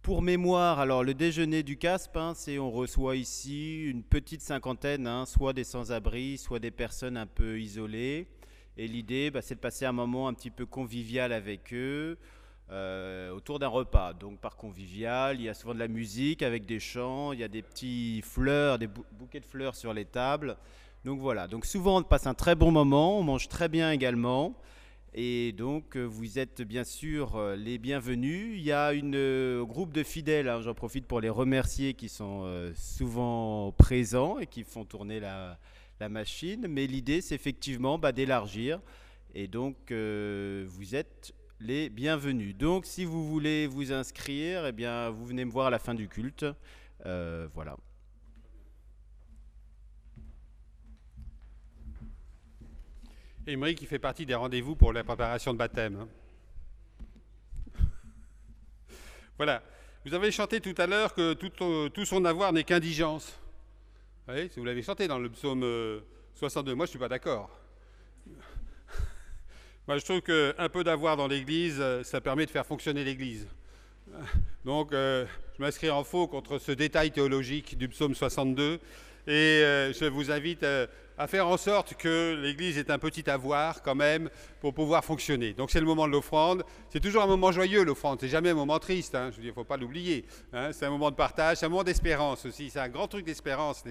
[0.02, 5.06] pour mémoire, alors le déjeuner du CASP, hein, c'est on reçoit ici une petite cinquantaine,
[5.06, 8.26] hein, soit des sans-abri, soit des personnes un peu isolées.
[8.78, 12.16] Et l'idée, bah, c'est de passer un moment un petit peu convivial avec eux
[12.72, 14.12] euh, autour d'un repas.
[14.12, 17.44] Donc par convivial, il y a souvent de la musique avec des chants, il y
[17.44, 20.56] a des petits fleurs, des bouquets de fleurs sur les tables.
[21.04, 24.54] Donc voilà, donc souvent on passe un très bon moment, on mange très bien également.
[25.14, 28.56] Et donc, euh, vous êtes bien sûr euh, les bienvenus.
[28.56, 33.72] Il y a un groupe de fidèles, j'en profite pour les remercier, qui sont souvent
[33.72, 35.58] présents et qui font tourner la,
[36.08, 36.66] machine.
[36.68, 38.80] Mais l'idée, c'est effectivement bah, d'élargir.
[39.34, 42.56] Et donc, vous êtes les bienvenus.
[42.56, 45.94] Donc, si vous voulez vous inscrire, eh bien, vous venez me voir à la fin
[45.94, 46.46] du culte.
[47.04, 47.76] voilà.
[53.46, 55.96] Émeric qui fait partie des rendez-vous pour la préparation de baptême.
[55.96, 56.08] Hein.
[59.36, 59.62] voilà.
[60.04, 63.38] Vous avez chanté tout à l'heure que tout, son avoir n'est qu'indigence.
[64.26, 65.60] Vous, vous l'avez chanté dans le psaume
[66.34, 66.72] 62.
[66.72, 67.50] Euh, Moi, je ne suis pas d'accord.
[69.98, 73.48] Je trouve qu'un peu d'avoir dans l'Église, euh, ça permet de faire fonctionner l'Église.
[74.64, 75.26] Donc, euh,
[75.56, 78.78] je m'inscris en faux contre ce détail théologique du psaume 62
[79.26, 79.62] et
[79.92, 80.64] je vous invite
[81.20, 85.52] à faire en sorte que l'Église ait un petit avoir quand même pour pouvoir fonctionner.
[85.52, 86.64] Donc c'est le moment de l'offrande.
[86.88, 89.14] C'est toujours un moment joyeux l'offrande, c'est jamais un moment triste.
[89.14, 89.28] Hein.
[89.30, 90.24] Je veux dire, il ne faut pas l'oublier.
[90.54, 90.70] Hein.
[90.72, 92.70] C'est un moment de partage, c'est un moment d'espérance aussi.
[92.70, 93.84] C'est un grand truc d'espérance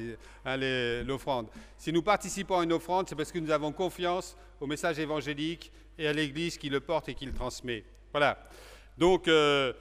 [0.44, 0.58] hein,
[1.06, 1.50] l'offrande.
[1.78, 5.72] Si nous participons à une offrande, c'est parce que nous avons confiance au message évangélique
[6.00, 7.84] et à l'Église qui le porte et qui le transmet.
[8.12, 8.40] Voilà.
[8.98, 9.74] Donc euh,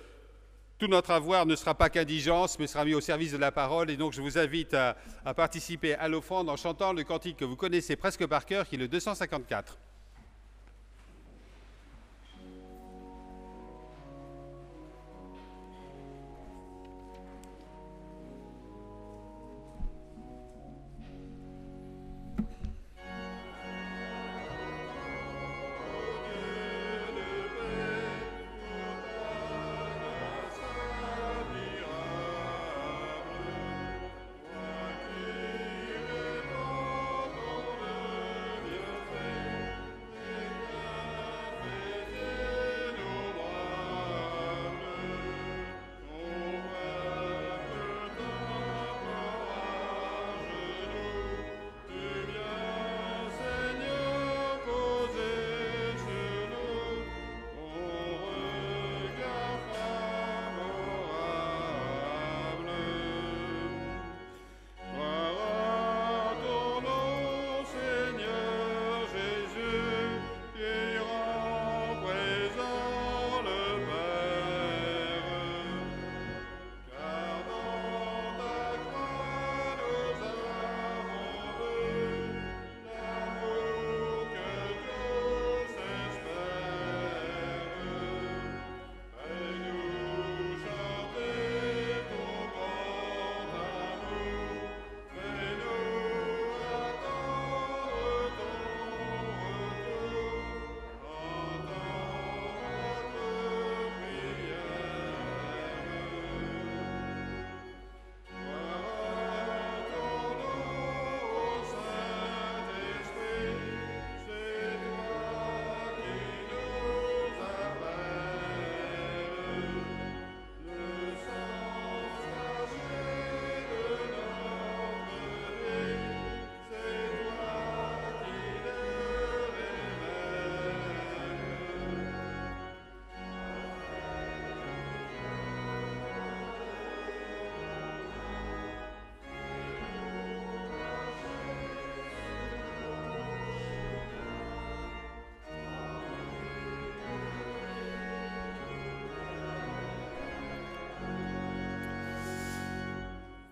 [0.78, 3.90] tout notre avoir ne sera pas qu'indigence, mais sera mis au service de la parole.
[3.90, 7.44] Et donc, je vous invite à, à participer à l'offrande en chantant le cantique que
[7.44, 9.76] vous connaissez presque par cœur, qui est le 254.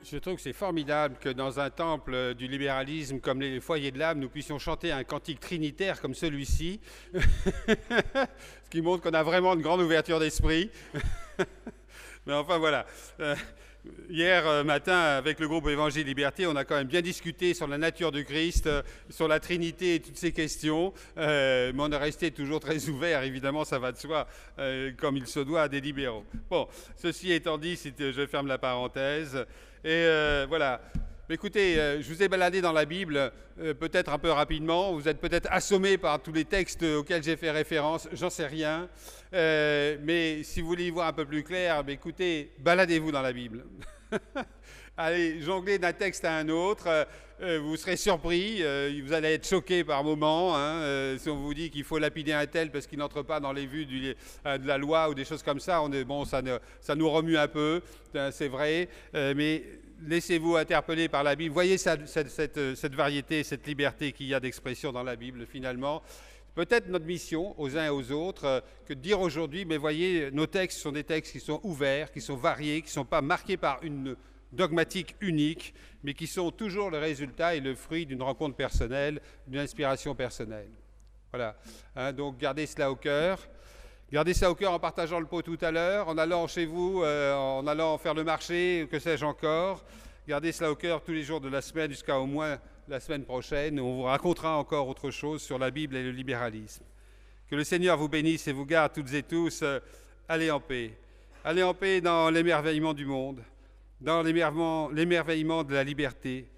[0.09, 3.99] Je trouve que c'est formidable que dans un temple du libéralisme comme les foyers de
[3.99, 6.81] l'âme, nous puissions chanter un cantique trinitaire comme celui-ci,
[7.13, 10.71] ce qui montre qu'on a vraiment une grande ouverture d'esprit.
[12.27, 12.87] Mais enfin voilà.
[13.87, 17.55] Euh, hier euh, matin, avec le groupe Évangile Liberté, on a quand même bien discuté
[17.55, 20.93] sur la nature du Christ, euh, sur la Trinité et toutes ces questions.
[21.17, 24.27] mais on est resté toujours très ouvert, évidemment, ça va de soi,
[24.99, 26.25] comme il se doit à des libéraux.
[26.51, 29.47] Bon, ceci étant dit, je ferme la parenthèse.
[29.87, 30.81] Et euh, voilà.
[31.29, 34.93] Écoutez, euh, je vous ai baladé dans la Bible, euh, peut-être un peu rapidement.
[34.93, 38.89] Vous êtes peut-être assommé par tous les textes auxquels j'ai fait référence, j'en sais rien.
[39.33, 43.65] mais si vous voulez y voir un peu plus clair, écoutez, baladez-vous dans la Bible.
[44.97, 47.09] Allez, jonglez d'un texte à un autre.
[47.41, 48.63] vous serez surpris,
[49.03, 50.57] vous allez être choqué par moments.
[50.57, 53.53] Hein, si on vous dit qu'il faut lapider un tel parce qu'il n'entre pas dans
[53.53, 56.41] les vues de la loi ou des choses comme ça, bon, ça,
[56.81, 57.83] ça nous remue un peu,
[58.31, 58.89] c'est vrai.
[59.13, 59.65] mais
[60.03, 61.53] laissez-vous interpeller par la Bible.
[61.53, 66.03] Voyez cette, cette, variété, cette liberté qu'il y a d'expression dans la Bible finalement.
[66.55, 70.31] Peut-être notre mission aux uns et aux autres euh, que de dire aujourd'hui, mais voyez,
[70.31, 73.21] nos textes sont des textes qui sont ouverts, qui sont variés, qui ne sont pas
[73.21, 74.17] marqués par une
[74.53, 79.61] dogmatique unique, mais qui sont toujours le résultat et le fruit d'une rencontre personnelle, d'une
[79.61, 80.71] inspiration personnelle.
[81.31, 81.57] Voilà.
[81.95, 83.47] Hein, donc gardez cela au cœur.
[84.13, 87.03] Gardez ça au cœur en partageant le pot tout à l'heure, en allant chez vous,
[87.03, 89.85] euh, en allant faire le marché, que sais-je encore.
[90.29, 92.57] Gardez cela au cœur tous les jours de la semaine jusqu'à au moins
[92.87, 93.81] la semaine prochaine.
[93.81, 96.85] On vous racontera encore autre chose sur la Bible et le libéralisme.
[97.51, 99.63] Que le Seigneur vous bénisse et vous garde toutes et tous.
[99.63, 99.81] Euh,
[100.29, 100.93] allez en paix.
[101.45, 103.43] Allez en paix dans l'émerveillement du monde,
[104.01, 106.49] dans l'émerveillement de la liberté,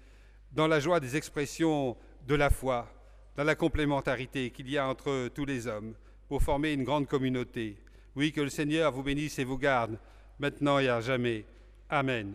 [0.51, 1.97] dans la joie des expressions
[2.27, 2.87] de la foi,
[3.35, 5.95] dans la complémentarité qu'il y a entre tous les hommes
[6.29, 7.75] pour former une grande communauté.
[8.15, 9.97] Oui, que le Seigneur vous bénisse et vous garde,
[10.39, 11.43] maintenant et à jamais.
[11.89, 12.33] Amen.